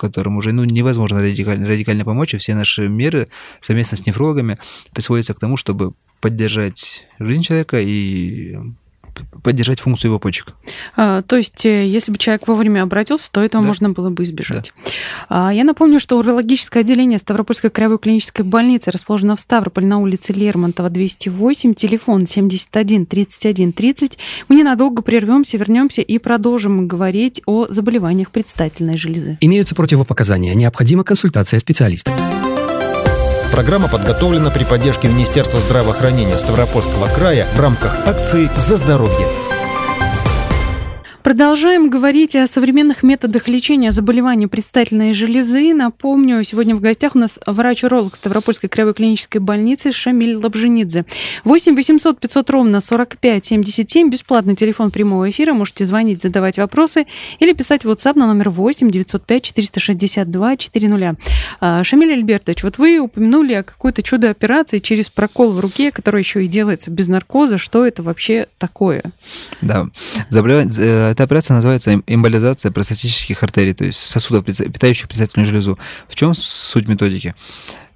которым 0.00 0.36
уже 0.36 0.52
ну, 0.52 0.64
невозможно 0.64 1.20
радикально, 1.20 1.68
радикально 1.68 2.04
помочь, 2.04 2.34
и 2.34 2.38
все 2.38 2.54
наши 2.54 2.88
меры 2.88 3.28
совместно 3.60 3.96
с 3.96 4.06
нефрологами 4.06 4.58
сводятся 4.98 5.34
к 5.34 5.40
тому, 5.40 5.56
чтобы 5.56 5.92
поддержать 6.20 7.06
жизнь 7.18 7.42
человека 7.42 7.80
и 7.80 8.56
поддержать 9.42 9.80
функцию 9.80 10.10
его 10.10 10.18
почек. 10.18 10.54
А, 10.96 11.22
то 11.22 11.36
есть, 11.36 11.64
э, 11.64 11.86
если 11.86 12.12
бы 12.12 12.18
человек 12.18 12.46
вовремя 12.46 12.82
обратился, 12.82 13.30
то 13.30 13.40
этого 13.40 13.62
да. 13.62 13.68
можно 13.68 13.90
было 13.90 14.10
бы 14.10 14.22
избежать. 14.22 14.72
Да. 15.28 15.48
А, 15.48 15.54
я 15.54 15.64
напомню, 15.64 16.00
что 16.00 16.18
урологическое 16.18 16.82
отделение 16.82 17.18
Ставропольской 17.18 17.70
краевой 17.70 17.98
клинической 17.98 18.44
больницы 18.44 18.90
расположено 18.90 19.36
в 19.36 19.40
Ставрополе 19.40 19.86
на 19.86 19.98
улице 19.98 20.32
Лермонтова, 20.32 20.90
208, 20.90 21.74
телефон 21.74 22.26
71 22.26 23.06
31 23.06 23.72
30. 23.72 24.18
Мы 24.48 24.56
ненадолго 24.56 25.02
прервемся, 25.02 25.56
вернемся 25.56 26.02
и 26.02 26.18
продолжим 26.18 26.86
говорить 26.86 27.40
о 27.46 27.66
заболеваниях 27.68 28.30
предстательной 28.30 28.96
железы. 28.96 29.38
Имеются 29.40 29.74
противопоказания. 29.74 30.54
Необходима 30.54 31.04
консультация 31.04 31.58
специалиста. 31.58 32.12
Программа 33.50 33.88
подготовлена 33.88 34.50
при 34.50 34.64
поддержке 34.64 35.08
Министерства 35.08 35.58
здравоохранения 35.58 36.38
Ставропольского 36.38 37.08
края 37.08 37.48
в 37.54 37.60
рамках 37.60 38.06
акции 38.06 38.50
«За 38.56 38.76
здоровье». 38.76 39.49
Продолжаем 41.22 41.90
говорить 41.90 42.34
о 42.34 42.46
современных 42.46 43.02
методах 43.02 43.46
лечения 43.46 43.92
заболеваний 43.92 44.46
предстательной 44.46 45.12
железы. 45.12 45.74
Напомню, 45.74 46.42
сегодня 46.44 46.74
в 46.74 46.80
гостях 46.80 47.14
у 47.14 47.18
нас 47.18 47.38
врач-уролог 47.44 48.16
Ставропольской 48.16 48.70
краевой 48.70 48.94
клинической 48.94 49.38
больницы 49.38 49.92
Шамиль 49.92 50.36
Лабженидзе. 50.36 51.04
8 51.44 51.76
800 51.76 52.18
500 52.18 52.50
ровно 52.50 52.80
45 52.80 53.44
77. 53.44 54.08
Бесплатный 54.08 54.56
телефон 54.56 54.90
прямого 54.90 55.28
эфира. 55.28 55.52
Можете 55.52 55.84
звонить, 55.84 56.22
задавать 56.22 56.56
вопросы 56.56 57.06
или 57.38 57.52
писать 57.52 57.84
в 57.84 57.90
WhatsApp 57.90 58.18
на 58.18 58.26
номер 58.26 58.48
8 58.48 58.90
905 58.90 59.42
462 59.42 60.56
400. 60.56 61.16
Шамиль 61.82 62.12
Альбертович, 62.14 62.62
вот 62.62 62.78
вы 62.78 62.98
упомянули 62.98 63.52
о 63.52 63.62
какой-то 63.62 64.02
чудо-операции 64.02 64.78
через 64.78 65.10
прокол 65.10 65.52
в 65.52 65.60
руке, 65.60 65.92
которая 65.92 66.22
еще 66.22 66.42
и 66.42 66.48
делается 66.48 66.90
без 66.90 67.08
наркоза. 67.08 67.58
Что 67.58 67.84
это 67.84 68.02
вообще 68.02 68.46
такое? 68.56 69.02
Да, 69.60 69.88
заболевание 70.30 70.72
э, 70.78 71.09
эта 71.10 71.24
операция 71.24 71.54
называется 71.54 72.02
эмболизация 72.06 72.70
простатических 72.70 73.42
артерий, 73.42 73.74
то 73.74 73.84
есть 73.84 73.98
сосудов, 73.98 74.44
питающих 74.44 75.08
предстательную 75.08 75.46
железу. 75.46 75.78
В 76.08 76.14
чем 76.14 76.34
суть 76.34 76.88
методики? 76.88 77.34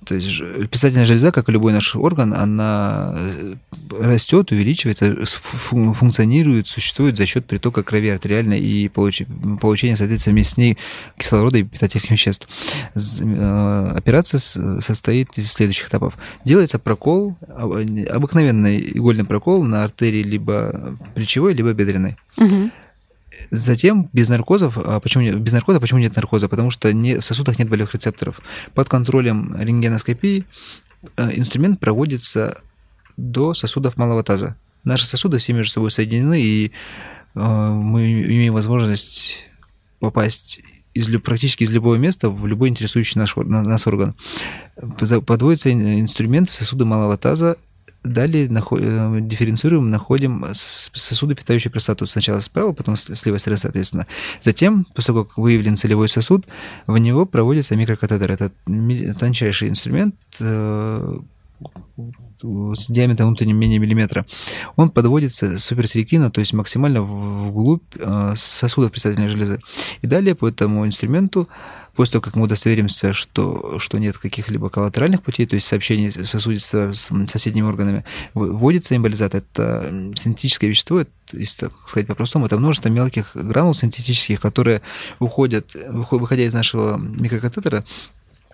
То 0.05 0.15
есть 0.15 0.43
писательная 0.71 1.07
железа, 1.07 1.33
как 1.33 1.49
и 1.49 1.53
любой 1.53 1.73
наш 1.73 1.97
орган, 1.97 2.35
она 2.35 3.15
э, 3.17 3.55
растет, 3.99 4.53
увеличивается, 4.53 5.25
функционирует, 5.25 6.67
существует 6.67 7.17
за 7.17 7.27
счет 7.27 7.47
притока 7.47 7.83
крови 7.83 8.09
артериальной 8.09 8.61
и 8.61 8.89
получения, 8.89 9.97
соответственно, 9.97 10.35
вместе 10.35 10.53
с 10.53 10.57
ней 10.57 10.79
кислорода 11.19 11.59
и 11.59 11.63
питательных 11.63 12.11
веществ. 12.11 12.47
Э, 12.95 13.93
операция 13.97 14.41
состоит 14.41 15.39
из 15.39 15.51
следующих 15.51 15.89
этапов. 15.89 16.15
Делается 16.45 16.79
прокол, 16.79 17.37
обыкновенный 17.49 18.81
игольный 18.99 19.25
прокол 19.25 19.65
на 19.65 19.85
артерии 19.85 20.23
либо 20.23 20.97
плечевой, 21.15 21.55
либо 21.55 21.73
бедренной. 21.73 22.17
Угу. 22.37 22.71
Затем 23.51 24.09
без 24.13 24.29
наркозов, 24.29 24.79
а 24.79 25.01
почему 25.01 25.39
без 25.39 25.53
наркоза, 25.53 25.81
почему 25.81 26.01
нет 26.01 26.17
наркоза? 26.17 26.49
Потому 26.49 26.71
что 26.71 26.93
не, 26.93 27.19
в 27.19 27.25
сосудах 27.25 27.59
нет 27.59 27.69
болевых 27.69 27.95
рецепторов. 27.95 28.41
Под 28.75 28.89
контролем 28.89 29.55
рентгеноскопии 29.59 30.45
э, 31.17 31.31
инструмент 31.37 31.81
проводится 31.81 32.61
до 33.17 33.55
сосудов 33.55 33.97
малого 33.97 34.23
таза. 34.23 34.57
Наши 34.85 35.07
сосуды 35.07 35.39
все 35.39 35.53
между 35.53 35.73
собой 35.73 35.91
соединены, 35.91 36.41
и 36.41 36.73
э, 37.35 37.41
мы 37.41 38.23
имеем 38.23 38.55
возможность 38.55 39.45
попасть 39.99 40.61
из, 40.95 41.09
практически 41.21 41.65
из 41.65 41.71
любого 41.71 41.97
места 41.97 42.31
в 42.31 42.47
любой 42.47 42.69
интересующий 42.69 43.19
наш, 43.19 43.37
нас 43.37 43.87
орган. 43.87 44.15
Подводится 45.27 45.73
инструмент 45.73 46.49
в 46.49 46.55
сосуды 46.55 46.85
малого 46.85 47.17
таза, 47.19 47.57
Далее 48.05 48.49
наход... 48.51 48.81
дифференцируем, 49.27 49.91
находим 49.91 50.45
сосуды, 50.53 51.35
питающие 51.35 51.71
простату. 51.71 52.07
Сначала 52.07 52.41
справа, 52.41 52.73
потом 52.73 52.97
слева 52.97 53.39
соответственно. 53.39 54.07
Затем, 54.41 54.87
после 54.95 55.15
того, 55.15 55.25
как 55.25 55.39
выявлен 55.39 55.77
целевой 55.77 56.09
сосуд, 56.09 56.47
в 56.87 56.97
него 56.99 57.27
проводится 57.27 57.77
микрокатетер. 57.77 58.31
Это 58.31 58.53
тончайший 59.19 59.69
инструмент, 59.69 60.15
с 62.41 62.91
диаметром 62.91 63.29
внутренним 63.29 63.57
менее 63.57 63.79
миллиметра, 63.79 64.27
он 64.77 64.91
подводится 64.91 65.59
суперселективно, 65.59 66.31
то 66.31 66.41
есть 66.41 66.53
максимально 66.53 67.03
вглубь 67.03 67.83
э, 67.97 68.35
сосудов 68.37 68.91
предстательной 68.91 69.29
железы. 69.29 69.61
И 70.03 70.07
далее 70.07 70.35
по 70.35 70.49
этому 70.49 70.87
инструменту, 70.87 71.49
после 71.95 72.13
того, 72.13 72.23
как 72.23 72.37
мы 72.37 72.45
удостоверимся, 72.45 73.13
что, 73.13 73.79
что 73.79 73.99
нет 73.99 74.19
каких-либо 74.19 74.71
коллатеральных 74.71 75.23
путей, 75.23 75.47
то 75.47 75.55
есть 75.55 75.67
сообщений 75.67 76.11
сосудистого 76.11 76.93
с 76.93 77.11
соседними 77.29 77.67
органами, 77.67 78.05
вводится 78.35 78.97
эмболизат. 78.97 79.35
Это 79.35 80.13
синтетическое 80.17 80.71
вещество, 80.71 81.05
если 81.33 81.67
так 81.67 81.73
сказать 81.87 82.07
по-простому, 82.07 82.47
это 82.47 82.59
множество 82.59 82.89
мелких 82.89 83.31
гранул 83.35 83.75
синтетических, 83.75 84.41
которые 84.41 84.83
уходят, 85.19 85.75
выходя 85.89 86.45
из 86.45 86.53
нашего 86.53 86.99
микрокатетера, 86.99 87.85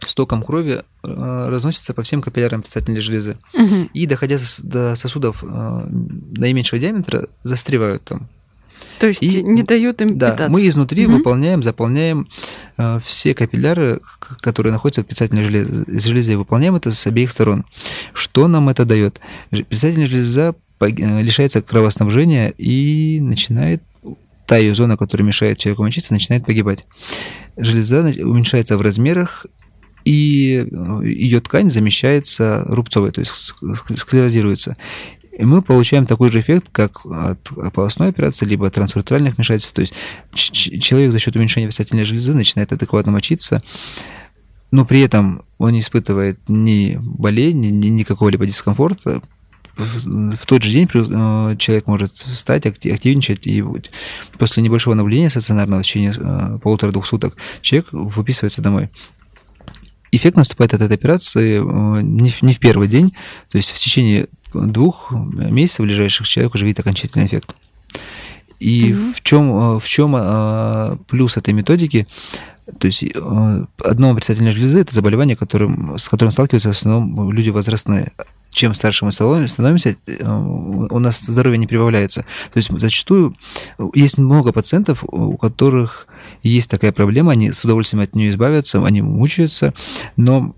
стоком 0.06 0.42
крови 0.42 0.82
э, 1.02 1.48
разносится 1.48 1.94
по 1.94 2.02
всем 2.02 2.22
капиллярам 2.22 2.62
предстательной 2.62 3.00
железы. 3.00 3.36
Угу. 3.54 3.90
И, 3.92 4.06
доходя 4.06 4.38
до 4.62 4.94
сосудов 4.96 5.44
э, 5.44 5.46
наименьшего 5.46 6.78
диаметра, 6.78 7.28
застревают 7.42 8.04
там. 8.04 8.28
То 9.00 9.06
есть 9.08 9.22
и, 9.22 9.42
не 9.42 9.62
дают 9.62 10.02
им 10.02 10.18
да, 10.18 10.32
питаться. 10.32 10.52
мы 10.52 10.68
изнутри 10.68 11.06
угу. 11.06 11.16
выполняем, 11.16 11.62
заполняем 11.62 12.28
э, 12.76 13.00
все 13.02 13.34
капилляры, 13.34 14.00
которые 14.42 14.74
находятся 14.74 15.02
в 15.02 15.06
предстательной 15.06 15.44
железе, 15.44 15.84
железе, 15.88 16.36
выполняем 16.36 16.76
это 16.76 16.90
с 16.90 17.06
обеих 17.06 17.30
сторон. 17.30 17.64
Что 18.12 18.46
нам 18.46 18.68
это 18.68 18.84
дает? 18.84 19.18
Предстательная 19.48 20.06
железа 20.06 20.54
лишается 20.80 21.62
кровоснабжения 21.62 22.48
и 22.58 23.20
начинает 23.20 23.82
та 24.46 24.58
ее 24.58 24.74
зона, 24.74 24.98
которая 24.98 25.26
мешает 25.26 25.56
человеку 25.56 25.82
мочиться, 25.82 26.12
начинает 26.12 26.44
погибать. 26.44 26.84
Железа 27.56 28.00
уменьшается 28.02 28.76
в 28.76 28.82
размерах, 28.82 29.46
и 30.04 30.66
э, 30.70 31.06
ее 31.06 31.40
ткань 31.40 31.70
замещается 31.70 32.66
рубцовой, 32.68 33.12
то 33.12 33.20
есть 33.20 33.54
склерозируется. 33.96 34.76
И 35.40 35.44
мы 35.46 35.62
получаем 35.62 36.04
такой 36.04 36.30
же 36.30 36.40
эффект, 36.40 36.66
как 36.70 37.06
от 37.06 37.40
полостной 37.72 38.10
операции, 38.10 38.44
либо 38.44 38.66
от 38.66 38.74
трансуртральных 38.74 39.36
вмешательств. 39.36 39.72
То 39.72 39.80
есть 39.80 39.94
человек 40.34 41.12
за 41.12 41.18
счет 41.18 41.34
уменьшения 41.34 41.66
висательной 41.66 42.04
железы 42.04 42.34
начинает 42.34 42.72
адекватно 42.72 43.10
мочиться, 43.10 43.58
но 44.70 44.84
при 44.84 45.00
этом 45.00 45.42
он 45.56 45.72
не 45.72 45.80
испытывает 45.80 46.38
ни 46.46 46.98
болей, 47.00 47.54
ни, 47.54 47.68
ни 47.68 48.02
какого-либо 48.02 48.44
дискомфорта. 48.44 49.22
В 49.76 50.44
тот 50.44 50.62
же 50.62 50.72
день 50.72 50.90
э, 50.92 51.56
человек 51.56 51.86
может 51.86 52.12
встать, 52.12 52.66
активничать, 52.66 53.46
и 53.46 53.64
после 54.38 54.62
небольшого 54.62 54.92
наблюдения 54.92 55.30
стационарного 55.30 55.80
в 55.80 55.86
течение 55.86 56.12
э, 56.18 56.58
полутора-двух 56.62 57.06
суток 57.06 57.34
человек 57.62 57.88
выписывается 57.92 58.60
домой. 58.60 58.90
Эффект 60.12 60.36
наступает 60.36 60.74
от 60.74 60.82
этой 60.82 60.96
операции 60.96 61.60
э, 61.60 62.02
не 62.02 62.28
в, 62.28 62.42
не 62.42 62.52
в 62.52 62.58
первый 62.58 62.88
день, 62.88 63.14
то 63.48 63.56
есть 63.56 63.70
в 63.70 63.78
течение 63.78 64.28
двух 64.52 65.12
месяцев 65.12 65.84
ближайших 65.84 66.28
человек 66.28 66.54
уже 66.54 66.64
видит 66.64 66.80
окончательный 66.80 67.26
эффект. 67.26 67.54
И 68.58 68.92
mm-hmm. 68.92 69.14
в 69.14 69.22
чем, 69.22 69.56
э, 69.56 69.80
в 69.80 69.88
чем 69.88 70.14
э, 70.16 70.96
плюс 71.08 71.36
этой 71.36 71.54
методики? 71.54 72.06
То 72.78 72.86
есть 72.86 73.04
одно 73.82 74.14
предстательной 74.14 74.52
железы– 74.52 74.80
это 74.80 74.94
заболевание, 74.94 75.34
которым, 75.34 75.98
с 75.98 76.08
которым 76.08 76.30
сталкиваются 76.30 76.68
в 76.68 76.76
основном 76.76 77.32
люди 77.32 77.50
возрастные. 77.50 78.12
Чем 78.50 78.74
старше 78.74 79.04
мы 79.04 79.12
становимся, 79.12 79.96
у 80.20 80.98
нас 80.98 81.20
здоровье 81.20 81.58
не 81.58 81.66
прибавляется. 81.66 82.22
То 82.52 82.58
есть 82.58 82.70
зачастую 82.70 83.36
есть 83.94 84.18
много 84.18 84.52
пациентов, 84.52 85.04
у 85.04 85.36
которых 85.36 86.06
есть 86.42 86.70
такая 86.70 86.92
проблема, 86.92 87.32
они 87.32 87.52
с 87.52 87.64
удовольствием 87.64 88.02
от 88.02 88.14
нее 88.14 88.30
избавятся, 88.30 88.84
они 88.84 89.02
мучаются, 89.02 89.72
но 90.16 90.54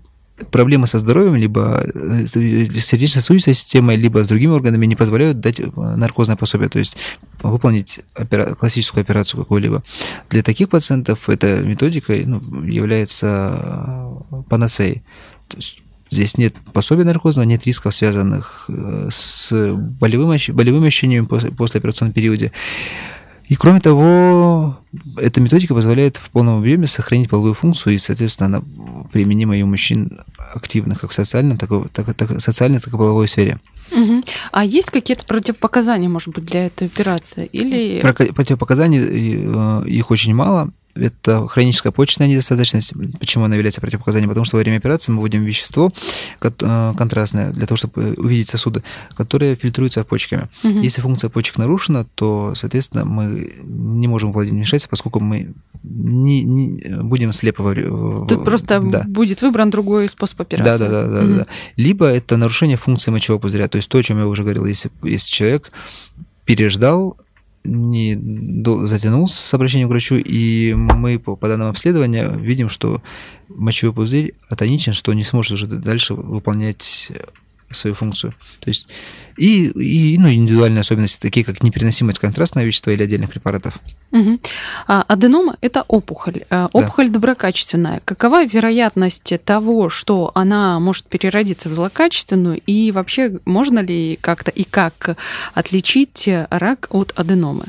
проблемы 0.51 0.87
со 0.87 0.99
здоровьем, 0.99 1.35
либо 1.35 1.83
э, 1.83 2.25
сердечно-сосудистой 2.27 3.53
системой, 3.53 3.95
либо 3.95 4.23
с 4.23 4.27
другими 4.27 4.51
органами 4.51 4.85
не 4.85 4.95
позволяют 4.95 5.39
дать 5.39 5.59
э, 5.59 5.65
наркозное 5.75 6.35
пособие, 6.35 6.69
то 6.69 6.79
есть 6.79 6.97
выполнить 7.41 7.99
опера... 8.15 8.55
классическую 8.55 9.01
операцию 9.01 9.41
какую-либо. 9.41 9.83
Для 10.29 10.41
таких 10.41 10.69
пациентов 10.69 11.29
эта 11.29 11.61
методика 11.61 12.13
ну, 12.25 12.63
является 12.63 14.19
э, 14.31 14.41
панацеей. 14.49 15.03
То 15.47 15.57
есть 15.57 15.79
Здесь 16.11 16.37
нет 16.37 16.53
пособия 16.73 17.05
наркозного, 17.05 17.47
нет 17.47 17.65
рисков, 17.65 17.95
связанных 17.95 18.69
с 19.09 19.51
болевым, 19.99 20.37
болевыми 20.49 20.87
ощущениями 20.87 21.25
после, 21.25 21.49
после 21.49 21.79
операционном 21.79 22.13
периоде. 22.13 22.51
И 23.47 23.55
кроме 23.55 23.79
того, 23.79 24.77
эта 25.17 25.41
методика 25.41 25.73
позволяет 25.73 26.17
в 26.17 26.29
полном 26.29 26.59
объеме 26.59 26.87
сохранить 26.87 27.29
половую 27.29 27.53
функцию, 27.53 27.95
и, 27.95 27.97
соответственно, 27.97 28.47
она 28.47 29.07
применима 29.11 29.57
и 29.57 29.61
у 29.61 29.67
мужчин 29.67 30.21
активных 30.37 31.01
как 31.01 31.11
в 31.11 31.13
социальном, 31.13 31.57
так 31.57 31.71
и, 31.71 31.81
так, 31.91 32.13
так, 32.13 32.41
социальной, 32.41 32.79
так 32.79 32.93
и 32.93 32.97
половой 32.97 33.27
сфере. 33.27 33.59
Угу. 33.91 34.23
А 34.51 34.65
есть 34.65 34.89
какие-то 34.89 35.25
противопоказания, 35.25 36.09
может 36.09 36.33
быть, 36.33 36.45
для 36.45 36.67
этой 36.67 36.87
операции? 36.87 37.45
Или... 37.45 37.99
Противопоказаний 38.01 38.99
э, 38.99 39.87
их 39.87 40.09
очень 40.09 40.33
мало 40.33 40.71
это 40.95 41.47
хроническая 41.47 41.91
почечная 41.91 42.27
недостаточность. 42.27 42.93
Почему 43.19 43.45
она 43.45 43.55
является 43.55 43.81
противопоказанием? 43.81 44.29
Потому 44.29 44.45
что 44.45 44.57
во 44.57 44.61
время 44.61 44.77
операции 44.77 45.11
мы 45.11 45.19
вводим 45.19 45.43
вещество 45.43 45.91
э, 46.41 46.93
контрастное 46.95 47.51
для 47.51 47.65
того, 47.65 47.77
чтобы 47.77 48.13
увидеть 48.13 48.49
сосуды, 48.49 48.83
которые 49.15 49.55
фильтруются 49.55 50.03
почками. 50.03 50.47
Угу. 50.63 50.79
Если 50.79 51.01
функция 51.01 51.29
почек 51.29 51.57
нарушена, 51.57 52.05
то, 52.15 52.53
соответственно, 52.55 53.05
мы 53.05 53.53
не 53.63 54.07
можем 54.07 54.31
вмешательством, 54.31 54.91
поскольку 54.91 55.19
мы 55.19 55.53
не, 55.83 56.41
не 56.41 57.01
будем 57.01 57.33
слепо... 57.33 57.73
Тут 58.27 58.45
просто 58.45 58.79
да. 58.79 59.03
будет 59.07 59.41
выбран 59.41 59.69
другой 59.69 60.07
способ 60.09 60.41
операции. 60.41 60.85
Да, 60.85 60.89
да, 60.89 61.07
да, 61.07 61.07
да, 61.07 61.25
угу. 61.25 61.33
да. 61.39 61.47
Либо 61.75 62.05
это 62.05 62.37
нарушение 62.37 62.77
функции 62.77 63.11
мочевого 63.11 63.41
пузыря, 63.41 63.67
то 63.67 63.77
есть 63.77 63.89
то, 63.89 63.97
о 63.97 64.03
чем 64.03 64.19
я 64.19 64.27
уже 64.27 64.43
говорил, 64.43 64.65
если, 64.65 64.91
если 65.03 65.31
человек 65.31 65.71
переждал 66.45 67.17
не 67.63 68.19
затянулся 68.85 69.41
с 69.41 69.53
обращением 69.53 69.87
к 69.87 69.91
врачу, 69.91 70.15
и 70.15 70.73
мы 70.73 71.19
по, 71.19 71.35
по 71.35 71.47
данным 71.47 71.69
обследования 71.69 72.29
видим, 72.29 72.69
что 72.69 73.01
мочевой 73.49 73.93
пузырь 73.93 74.33
атоничен, 74.49 74.93
что 74.93 75.13
не 75.13 75.23
сможет 75.23 75.53
уже 75.53 75.67
дальше 75.67 76.13
выполнять 76.13 77.11
свою 77.75 77.95
функцию. 77.95 78.33
То 78.59 78.69
есть 78.69 78.87
и, 79.37 79.67
и 79.67 80.17
ну, 80.17 80.31
индивидуальные 80.31 80.81
особенности, 80.81 81.19
такие 81.19 81.45
как 81.45 81.63
непереносимость 81.63 82.19
контрастного 82.19 82.65
вещества 82.65 82.93
или 82.93 83.03
отдельных 83.03 83.31
препаратов. 83.31 83.79
Угу. 84.11 84.39
А, 84.87 85.03
аденома– 85.07 85.57
это 85.61 85.83
опухоль. 85.87 86.43
А, 86.49 86.69
опухоль 86.71 87.07
да. 87.07 87.13
доброкачественная. 87.13 88.01
Какова 88.05 88.45
вероятность 88.45 89.33
того, 89.43 89.89
что 89.89 90.31
она 90.35 90.79
может 90.79 91.05
переродиться 91.05 91.69
в 91.69 91.73
злокачественную? 91.73 92.61
И 92.65 92.91
вообще 92.91 93.39
можно 93.45 93.79
ли 93.79 94.17
как-то 94.21 94.51
и 94.51 94.63
как 94.63 95.17
отличить 95.53 96.29
рак 96.49 96.87
от 96.91 97.13
аденомы? 97.15 97.65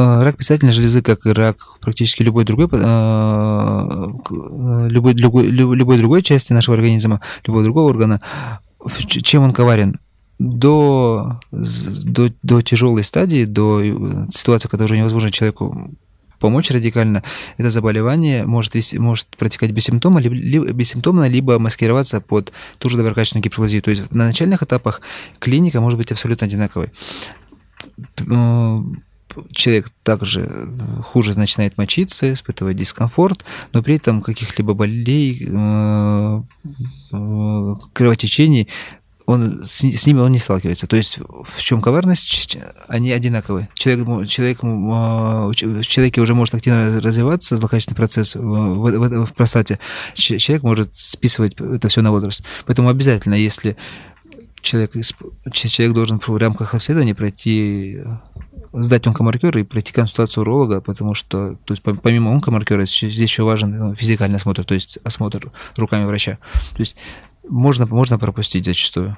А, 0.00 0.22
рак 0.22 0.36
предстательной 0.36 0.72
железы, 0.72 1.02
как 1.02 1.26
и 1.26 1.30
рак 1.30 1.56
практически 1.80 2.22
любой 2.22 2.44
другой, 2.44 2.68
а, 2.72 4.06
любой, 4.30 5.14
любой, 5.14 5.46
любой 5.48 5.98
другой 5.98 6.22
части 6.22 6.52
нашего 6.52 6.76
организма, 6.76 7.20
любого 7.44 7.64
другого 7.64 7.88
органа, 7.88 8.20
чем 9.04 9.42
он 9.42 9.52
коварен? 9.52 9.98
До, 10.38 11.40
до, 11.50 12.32
до 12.44 12.62
тяжелой 12.62 13.02
стадии, 13.02 13.44
до 13.44 14.28
ситуации, 14.30 14.68
когда 14.68 14.84
уже 14.84 14.96
невозможно 14.96 15.32
человеку 15.32 15.90
помочь 16.38 16.70
радикально, 16.70 17.24
это 17.56 17.68
заболевание 17.68 18.46
может, 18.46 18.76
вести, 18.76 19.00
может 19.00 19.26
протекать 19.36 19.72
бессимптомно 19.72 20.20
либо, 20.20 20.70
бессимптомно, 20.70 21.26
либо 21.26 21.58
маскироваться 21.58 22.20
под 22.20 22.52
ту 22.78 22.88
же 22.88 22.98
доброкачественную 22.98 23.42
гиперплазию. 23.42 23.82
То 23.82 23.90
есть 23.90 24.12
на 24.12 24.26
начальных 24.26 24.62
этапах 24.62 25.00
клиника 25.40 25.80
может 25.80 25.98
быть 25.98 26.12
абсолютно 26.12 26.46
одинаковой 26.46 26.92
человек 29.50 29.90
также 30.02 30.40
э, 30.40 31.02
хуже 31.02 31.38
начинает 31.38 31.76
мочиться, 31.78 32.32
испытывать 32.32 32.76
дискомфорт, 32.76 33.44
но 33.72 33.82
при 33.82 33.96
этом 33.96 34.22
каких-либо 34.22 34.74
болей, 34.74 35.46
э, 35.48 36.42
э, 37.12 37.74
кровотечений 37.92 38.68
он, 39.26 39.62
с, 39.66 39.82
с 39.84 40.06
ними 40.06 40.20
он 40.20 40.32
не 40.32 40.38
сталкивается. 40.38 40.86
То 40.86 40.96
есть 40.96 41.18
в 41.18 41.62
чем 41.62 41.82
коварность? 41.82 42.56
Они 42.88 43.12
одинаковые. 43.12 43.68
Человек, 43.74 44.26
человек, 44.26 44.62
в 44.62 45.82
человеке 45.82 46.22
уже 46.22 46.34
может 46.34 46.54
активно 46.54 46.98
развиваться 46.98 47.58
злокачественный 47.58 47.96
процесс 47.96 48.34
в, 48.34 48.40
в, 48.40 49.26
в 49.26 49.34
простате. 49.34 49.80
Человек 50.14 50.62
может 50.62 50.96
списывать 50.96 51.60
это 51.60 51.88
все 51.88 52.00
на 52.00 52.10
возраст. 52.10 52.42
Поэтому 52.64 52.88
обязательно, 52.88 53.34
если 53.34 53.76
человек, 54.62 54.92
человек 55.52 55.94
должен 55.94 56.20
в 56.20 56.36
рамках 56.36 56.74
обследования 56.74 57.14
пройти 57.14 57.98
сдать 58.72 59.06
онкомаркер 59.06 59.56
и 59.58 59.62
пройти 59.62 59.92
консультацию 59.92 60.42
уролога, 60.42 60.80
потому 60.80 61.14
что, 61.14 61.56
то 61.64 61.72
есть 61.72 61.82
помимо 61.82 62.32
онкомаркера, 62.32 62.84
здесь 62.86 63.18
еще 63.18 63.42
важен 63.42 63.76
ну, 63.76 63.94
физикальный 63.94 64.36
осмотр, 64.36 64.64
то 64.64 64.74
есть 64.74 64.98
осмотр 65.04 65.50
руками 65.76 66.04
врача. 66.04 66.38
То 66.74 66.80
есть 66.80 66.96
можно, 67.48 67.86
можно 67.86 68.18
пропустить 68.18 68.64
зачастую. 68.64 69.16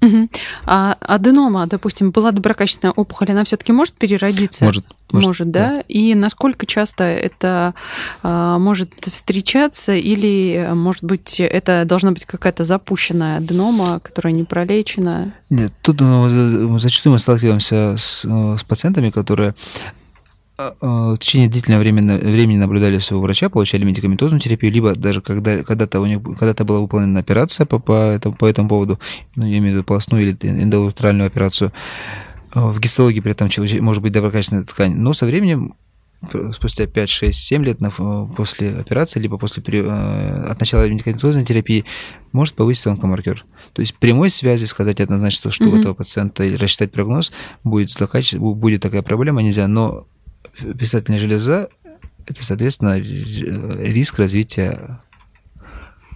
Угу. 0.00 0.28
А 0.66 0.96
аденома, 1.00 1.66
допустим, 1.66 2.10
была 2.10 2.30
доброкачественная 2.32 2.92
опухоль, 2.92 3.30
она 3.30 3.44
все-таки 3.44 3.72
может 3.72 3.94
переродиться? 3.94 4.64
Может. 4.64 4.84
Может, 5.12 5.26
может 5.26 5.50
да? 5.50 5.68
да? 5.68 5.84
И 5.88 6.14
насколько 6.14 6.66
часто 6.66 7.04
это 7.04 7.74
а, 8.22 8.58
может 8.58 8.92
встречаться, 9.12 9.92
или, 9.92 10.70
может 10.72 11.04
быть, 11.04 11.40
это 11.40 11.84
должна 11.84 12.12
быть 12.12 12.24
какая-то 12.24 12.64
запущенная 12.64 13.38
аденома, 13.38 13.98
которая 14.00 14.32
не 14.32 14.44
пролечена? 14.44 15.34
Нет, 15.50 15.72
тут 15.82 16.00
ну, 16.00 16.78
зачастую 16.78 17.14
мы 17.14 17.18
сталкиваемся 17.18 17.96
с, 17.98 18.24
э, 18.24 18.56
с 18.58 18.62
пациентами, 18.62 19.10
которые 19.10 19.54
в 20.80 21.16
течение 21.18 21.48
длительного 21.48 21.80
времени, 21.80 22.16
времени 22.16 22.58
наблюдались 22.58 23.10
у 23.12 23.20
врача, 23.20 23.48
получали 23.48 23.84
медикаментозную 23.84 24.40
терапию, 24.40 24.72
либо 24.72 24.94
даже 24.94 25.20
когда, 25.20 25.62
когда-то 25.62 26.00
у 26.00 26.06
них 26.06 26.22
когда-то 26.22 26.64
была 26.64 26.80
выполнена 26.80 27.20
операция 27.20 27.66
по, 27.66 27.78
по, 27.78 27.92
этому, 27.92 28.34
по 28.34 28.46
этому 28.46 28.68
поводу, 28.68 28.98
ну, 29.36 29.46
я 29.46 29.58
имею 29.58 29.72
в 29.72 29.76
виду 29.76 29.84
полостную 29.84 30.22
или 30.22 30.36
эндоутральную 30.42 31.26
операцию, 31.26 31.72
в 32.54 32.80
гистологии 32.80 33.20
при 33.20 33.32
этом 33.32 33.48
может 33.80 34.02
быть 34.02 34.12
доброкачественная 34.12 34.64
ткань, 34.64 34.94
но 34.96 35.12
со 35.12 35.26
временем 35.26 35.74
спустя 36.52 36.86
5, 36.86 37.08
6, 37.08 37.38
7 37.38 37.64
лет 37.64 37.78
после 38.36 38.76
операции, 38.76 39.20
либо 39.20 39.38
после 39.38 39.62
от 39.82 40.60
начала 40.60 40.88
медикаментозной 40.88 41.44
терапии, 41.44 41.84
может 42.32 42.54
повыситься 42.54 42.90
онкомаркер. 42.90 43.44
То 43.72 43.80
есть 43.80 43.94
прямой 43.94 44.30
связи 44.30 44.64
сказать 44.66 45.00
однозначно, 45.00 45.50
что 45.50 45.64
mm-hmm. 45.64 45.68
у 45.70 45.78
этого 45.78 45.94
пациента 45.94 46.44
или 46.44 46.56
рассчитать 46.56 46.92
прогноз 46.92 47.32
будет, 47.64 47.90
будет 48.38 48.82
такая 48.82 49.02
проблема, 49.02 49.42
нельзя, 49.42 49.66
но 49.66 50.04
писательная 50.78 51.18
железа– 51.18 51.68
это, 52.26 52.44
соответственно, 52.44 52.98
риск 52.98 54.18
развития 54.18 55.00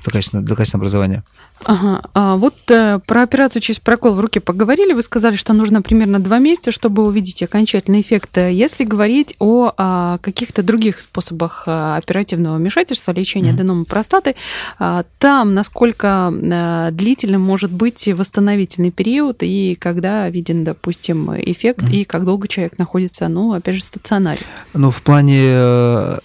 злокачественного, 0.01 0.47
злокачественного 0.47 0.83
образования. 0.83 1.25
Ага. 1.65 2.03
А 2.15 2.37
вот 2.37 2.55
э, 2.71 3.01
про 3.07 3.23
операцию 3.23 3.63
через 3.63 3.81
прокол 3.81 4.15
в 4.15 4.21
руке 4.21 4.41
поговорили. 4.41 4.93
Вы 4.93 5.03
сказали, 5.03 5.37
что 5.37 5.53
нужно 5.53 5.83
примерно 5.83 6.19
два 6.19 6.39
месяца, 6.39 6.73
чтобы 6.73 7.05
увидеть 7.05 7.43
окончательный 7.43 8.01
эффект. 8.01 8.37
Если 8.39 8.85
говорить 8.85 9.35
о, 9.39 9.69
о 9.69 9.73
а, 9.77 10.19
каких-то 10.19 10.63
других 10.63 11.01
способах 11.01 11.65
а, 11.67 11.97
оперативного 11.97 12.57
вмешательства, 12.57 13.13
лечения 13.13 13.51
mm-hmm. 13.51 13.55
аденома 13.55 13.85
простаты, 13.85 14.35
а, 14.79 15.05
там 15.19 15.55
насколько 15.55 16.33
а, 16.33 16.91
длительным 16.91 17.41
может 17.43 17.73
быть 17.73 18.09
восстановительный 18.09 18.91
период 18.91 19.39
и 19.43 19.77
когда 19.79 20.29
виден, 20.29 20.65
допустим, 20.65 21.35
эффект 21.35 21.83
mm-hmm. 21.83 21.97
и 21.97 22.05
как 22.05 22.25
долго 22.25 22.49
человек 22.49 22.79
находится, 22.79 23.29
ну, 23.29 23.53
опять 23.53 23.77
же, 23.77 23.83
в 23.83 23.85
стационаре? 23.85 24.41
Ну, 24.75 24.91
в 24.91 25.03
плане 25.03 25.41
э, 25.45 26.19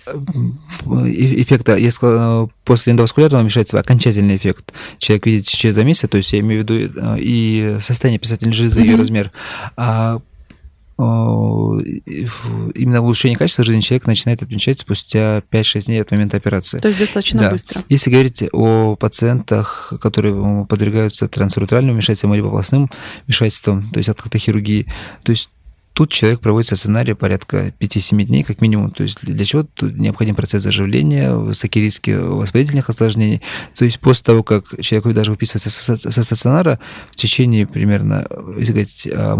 эффекта, 1.05 1.77
я 1.77 1.91
сказал, 1.91 2.51
после 2.65 2.93
эндоваскулярного 2.93 3.41
вмешательства 3.41 3.79
окончательный 3.79 4.37
эффект 4.37 4.73
человек 4.99 5.25
видит 5.29 5.47
через 5.47 5.75
два 5.75 5.83
месяца, 5.83 6.07
то 6.07 6.17
есть 6.17 6.33
я 6.33 6.39
имею 6.39 6.61
в 6.61 6.69
виду 6.69 6.93
э, 6.95 7.17
и 7.19 7.77
состояние 7.81 8.19
писательной 8.19 8.53
железы, 8.53 8.81
mm-hmm. 8.81 8.85
ее 8.85 8.95
размер, 8.95 9.31
а 9.77 10.19
именно 10.99 13.01
улучшение 13.01 13.37
качества 13.37 13.63
жизни 13.63 13.79
человек 13.79 14.05
начинает 14.05 14.41
отмечать 14.41 14.81
спустя 14.81 15.41
5-6 15.49 15.85
дней 15.85 16.01
от 16.01 16.11
момента 16.11 16.35
операции. 16.35 16.79
То 16.79 16.89
есть 16.89 16.99
достаточно 16.99 17.39
да. 17.39 17.51
быстро. 17.51 17.81
Если 17.87 18.11
говорить 18.11 18.43
о 18.51 18.97
пациентах, 18.97 19.93
которые 20.01 20.65
подвергаются 20.65 21.29
трансуретральным 21.29 21.93
вмешательствам 21.93 22.33
или 22.33 22.41
полостным 22.41 22.91
вмешательствам, 23.27 23.89
то 23.91 23.99
есть 23.99 24.09
открытой 24.09 24.41
хирургии, 24.41 24.87
то 25.23 25.31
есть 25.31 25.49
Тут 25.99 26.11
человек 26.11 26.39
проводит 26.39 26.67
стационаре 26.67 27.13
порядка 27.13 27.73
5-7 27.77 28.23
дней, 28.23 28.43
как 28.43 28.61
минимум. 28.61 28.91
То 28.91 29.03
есть 29.03 29.19
для 29.21 29.43
чего 29.43 29.63
тут 29.63 29.97
необходим 29.97 30.33
процесс 30.33 30.63
заживления, 30.63 31.33
высокие 31.33 31.83
риски 31.83 32.11
воспалительных 32.11 32.87
осложнений. 32.87 33.41
То 33.75 33.83
есть 33.83 33.99
после 33.99 34.23
того, 34.23 34.43
как 34.43 34.63
человек 34.79 35.13
даже 35.13 35.31
выписывается 35.31 35.69
со 35.69 36.23
стационара, 36.23 36.79
в 37.11 37.17
течение 37.17 37.67
примерно, 37.67 38.25
если 38.57 38.71
говорить 38.71 39.09
о 39.13 39.35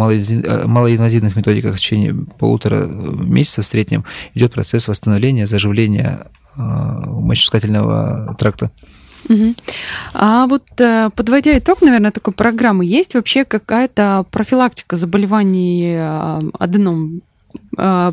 малоинвазивных 0.67 1.37
методиках, 1.37 1.77
в 1.77 1.79
течение 1.79 2.13
полутора 2.13 2.85
месяцев 2.87 3.63
в 3.63 3.67
среднем 3.69 4.03
идет 4.33 4.51
процесс 4.51 4.89
восстановления, 4.89 5.47
заживления 5.47 6.27
а, 6.57 7.09
мочеиспускательного 7.09 8.35
тракта. 8.37 8.69
Угу. 9.27 9.55
А 10.13 10.47
вот 10.47 10.63
э, 10.79 11.09
подводя 11.15 11.57
итог, 11.57 11.81
наверное, 11.81 12.11
такой 12.11 12.33
программы, 12.33 12.85
есть 12.85 13.15
вообще 13.15 13.45
какая-то 13.45 14.25
профилактика 14.31 14.95
заболеваний 14.95 15.93
э, 15.95 16.41
аденом? 16.57 17.21
Э, 17.77 18.11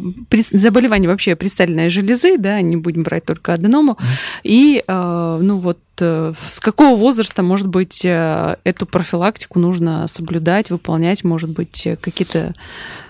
заболеваний 0.53 1.07
вообще 1.07 1.37
предстательной 1.37 1.91
железы, 1.91 2.39
да, 2.39 2.61
не 2.61 2.77
будем 2.77 3.03
брать 3.03 3.25
только 3.25 3.55
аденому, 3.55 3.99
и, 4.43 4.83
ну 4.89 5.59
вот, 5.59 5.79
с 5.99 6.61
какого 6.61 6.97
возраста, 6.97 7.43
может 7.43 7.69
быть, 7.69 8.03
эту 8.05 8.87
профилактику 8.87 9.59
нужно 9.59 10.07
соблюдать, 10.09 10.71
выполнять, 10.71 11.25
может 11.25 11.51
быть, 11.51 11.87
какие-то... 12.01 12.55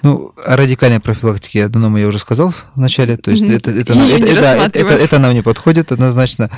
Ну, 0.03 0.33
о 0.45 0.57
радикальной 0.57 1.01
профилактике 1.01 1.65
аденома 1.65 2.01
я 2.01 2.09
уже 2.09 2.19
сказал 2.19 2.51
в 2.51 2.77
начале, 2.77 3.17
то 3.17 3.31
есть 3.31 3.45
это, 3.45 3.71
это, 3.71 3.93
это, 3.93 3.95
это, 3.95 4.41
да, 4.41 4.67
это, 4.67 4.95
это 4.95 5.19
нам 5.19 5.35
не 5.35 5.43
подходит 5.43 5.93
однозначно. 5.93 6.51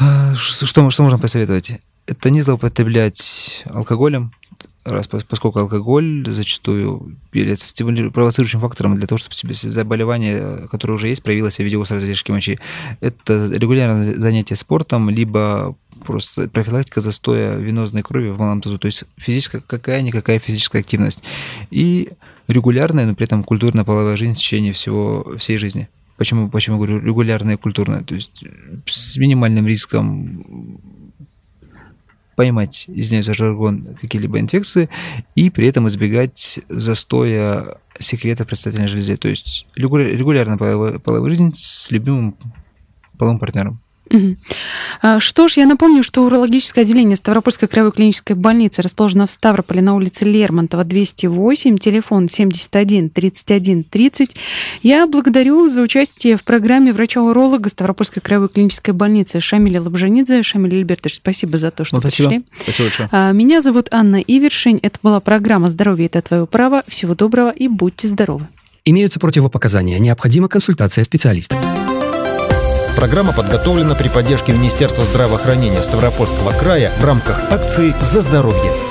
А, 0.00 0.34
что, 0.34 0.66
что 0.66 1.02
можно 1.02 1.18
посоветовать? 1.18 1.72
Это 2.06 2.30
не 2.30 2.40
злоупотреблять 2.40 3.62
алкоголем, 3.66 4.32
раз, 4.84 5.06
поскольку 5.06 5.58
алкоголь 5.58 6.24
зачастую 6.26 7.18
является 7.34 7.84
провоцирующим 7.84 8.60
фактором 8.60 8.96
для 8.96 9.06
того, 9.06 9.18
чтобы 9.18 9.34
себе 9.34 9.52
заболевание, 9.52 10.66
которое 10.70 10.94
уже 10.94 11.08
есть, 11.08 11.22
проявилось 11.22 11.56
в 11.56 11.60
виде 11.60 11.78
острой 11.78 12.00
задержки 12.00 12.30
мочи. 12.30 12.58
Это 13.00 13.50
регулярное 13.52 14.14
занятие 14.14 14.56
спортом, 14.56 15.10
либо 15.10 15.74
просто 16.04 16.48
профилактика 16.48 17.02
застоя 17.02 17.58
венозной 17.58 18.02
крови 18.02 18.30
в 18.30 18.38
малом 18.38 18.62
тазу, 18.62 18.78
то 18.78 18.86
есть 18.86 19.04
физическая 19.18 19.60
какая-никакая 19.60 20.38
физическая 20.38 20.80
активность. 20.80 21.22
И 21.70 22.08
регулярная, 22.48 23.04
но 23.04 23.14
при 23.14 23.26
этом 23.26 23.44
культурная 23.44 23.84
половая 23.84 24.16
жизнь 24.16 24.32
в 24.32 24.38
течение 24.38 24.72
всего, 24.72 25.34
всей 25.36 25.58
жизни. 25.58 25.90
Почему, 26.20 26.50
почему 26.50 26.76
говорю 26.76 27.00
регулярная 27.00 27.54
и 27.54 27.56
культурная? 27.56 28.02
То 28.02 28.14
есть 28.14 28.44
с 28.84 29.16
минимальным 29.16 29.66
риском 29.66 30.44
поймать, 32.36 32.84
извиняюсь 32.88 33.24
за 33.24 33.32
жаргон, 33.32 33.96
какие-либо 33.98 34.38
инфекции 34.38 34.90
и 35.34 35.48
при 35.48 35.66
этом 35.66 35.88
избегать 35.88 36.60
застоя 36.68 37.78
секрета 37.98 38.44
предстательной 38.44 38.88
железы. 38.88 39.16
То 39.16 39.28
есть 39.28 39.66
регулярная 39.74 40.58
половая, 40.58 40.98
половая 40.98 41.30
жизнь 41.30 41.54
с 41.54 41.90
любимым 41.90 42.36
половым 43.16 43.38
партнером. 43.38 43.80
А, 45.02 45.20
что 45.20 45.48
ж, 45.48 45.54
я 45.56 45.66
напомню, 45.66 46.02
что 46.02 46.24
урологическое 46.24 46.84
отделение 46.84 47.16
Ставропольской 47.16 47.68
краевой 47.68 47.92
клинической 47.92 48.36
больницы 48.36 48.82
расположено 48.82 49.26
в 49.26 49.30
Ставрополе 49.30 49.82
на 49.82 49.94
улице 49.94 50.24
Лермонтова, 50.24 50.84
208, 50.84 51.78
телефон 51.78 52.28
71 52.28 53.10
31 53.10 53.84
30. 53.84 54.36
Я 54.82 55.06
благодарю 55.06 55.68
за 55.68 55.82
участие 55.82 56.36
в 56.36 56.42
программе 56.42 56.92
врача-уролога 56.92 57.68
Ставропольской 57.68 58.20
краевой 58.20 58.48
клинической 58.48 58.94
больницы 58.94 59.40
Шамиля 59.40 59.80
Лабжанидзе. 59.80 60.42
Шамиль 60.42 60.76
Альбертович, 60.76 61.16
спасибо 61.16 61.58
за 61.58 61.70
то, 61.70 61.84
что 61.84 61.96
ну, 61.96 62.00
спасибо. 62.00 62.28
пришли. 62.28 62.44
Спасибо 62.62 62.88
большое. 62.88 63.08
А, 63.12 63.32
меня 63.32 63.62
зовут 63.62 63.88
Анна 63.92 64.16
Ивершин. 64.16 64.78
Это 64.82 64.98
была 65.02 65.20
программа 65.20 65.68
«Здоровье– 65.68 66.06
это 66.12 66.22
твое 66.22 66.46
право». 66.46 66.82
Всего 66.88 67.14
доброго 67.14 67.50
и 67.50 67.68
будьте 67.68 68.08
здоровы. 68.08 68.48
Имеются 68.84 69.20
противопоказания. 69.20 69.98
Необходима 69.98 70.48
консультация 70.48 71.04
специалиста. 71.04 71.56
Программа 72.96 73.32
подготовлена 73.32 73.94
при 73.94 74.08
поддержке 74.08 74.52
Министерства 74.52 75.04
здравоохранения 75.04 75.82
Ставропольского 75.82 76.52
края 76.52 76.92
в 76.98 77.04
рамках 77.04 77.50
акции 77.50 77.94
«За 78.02 78.20
здоровье». 78.20 78.89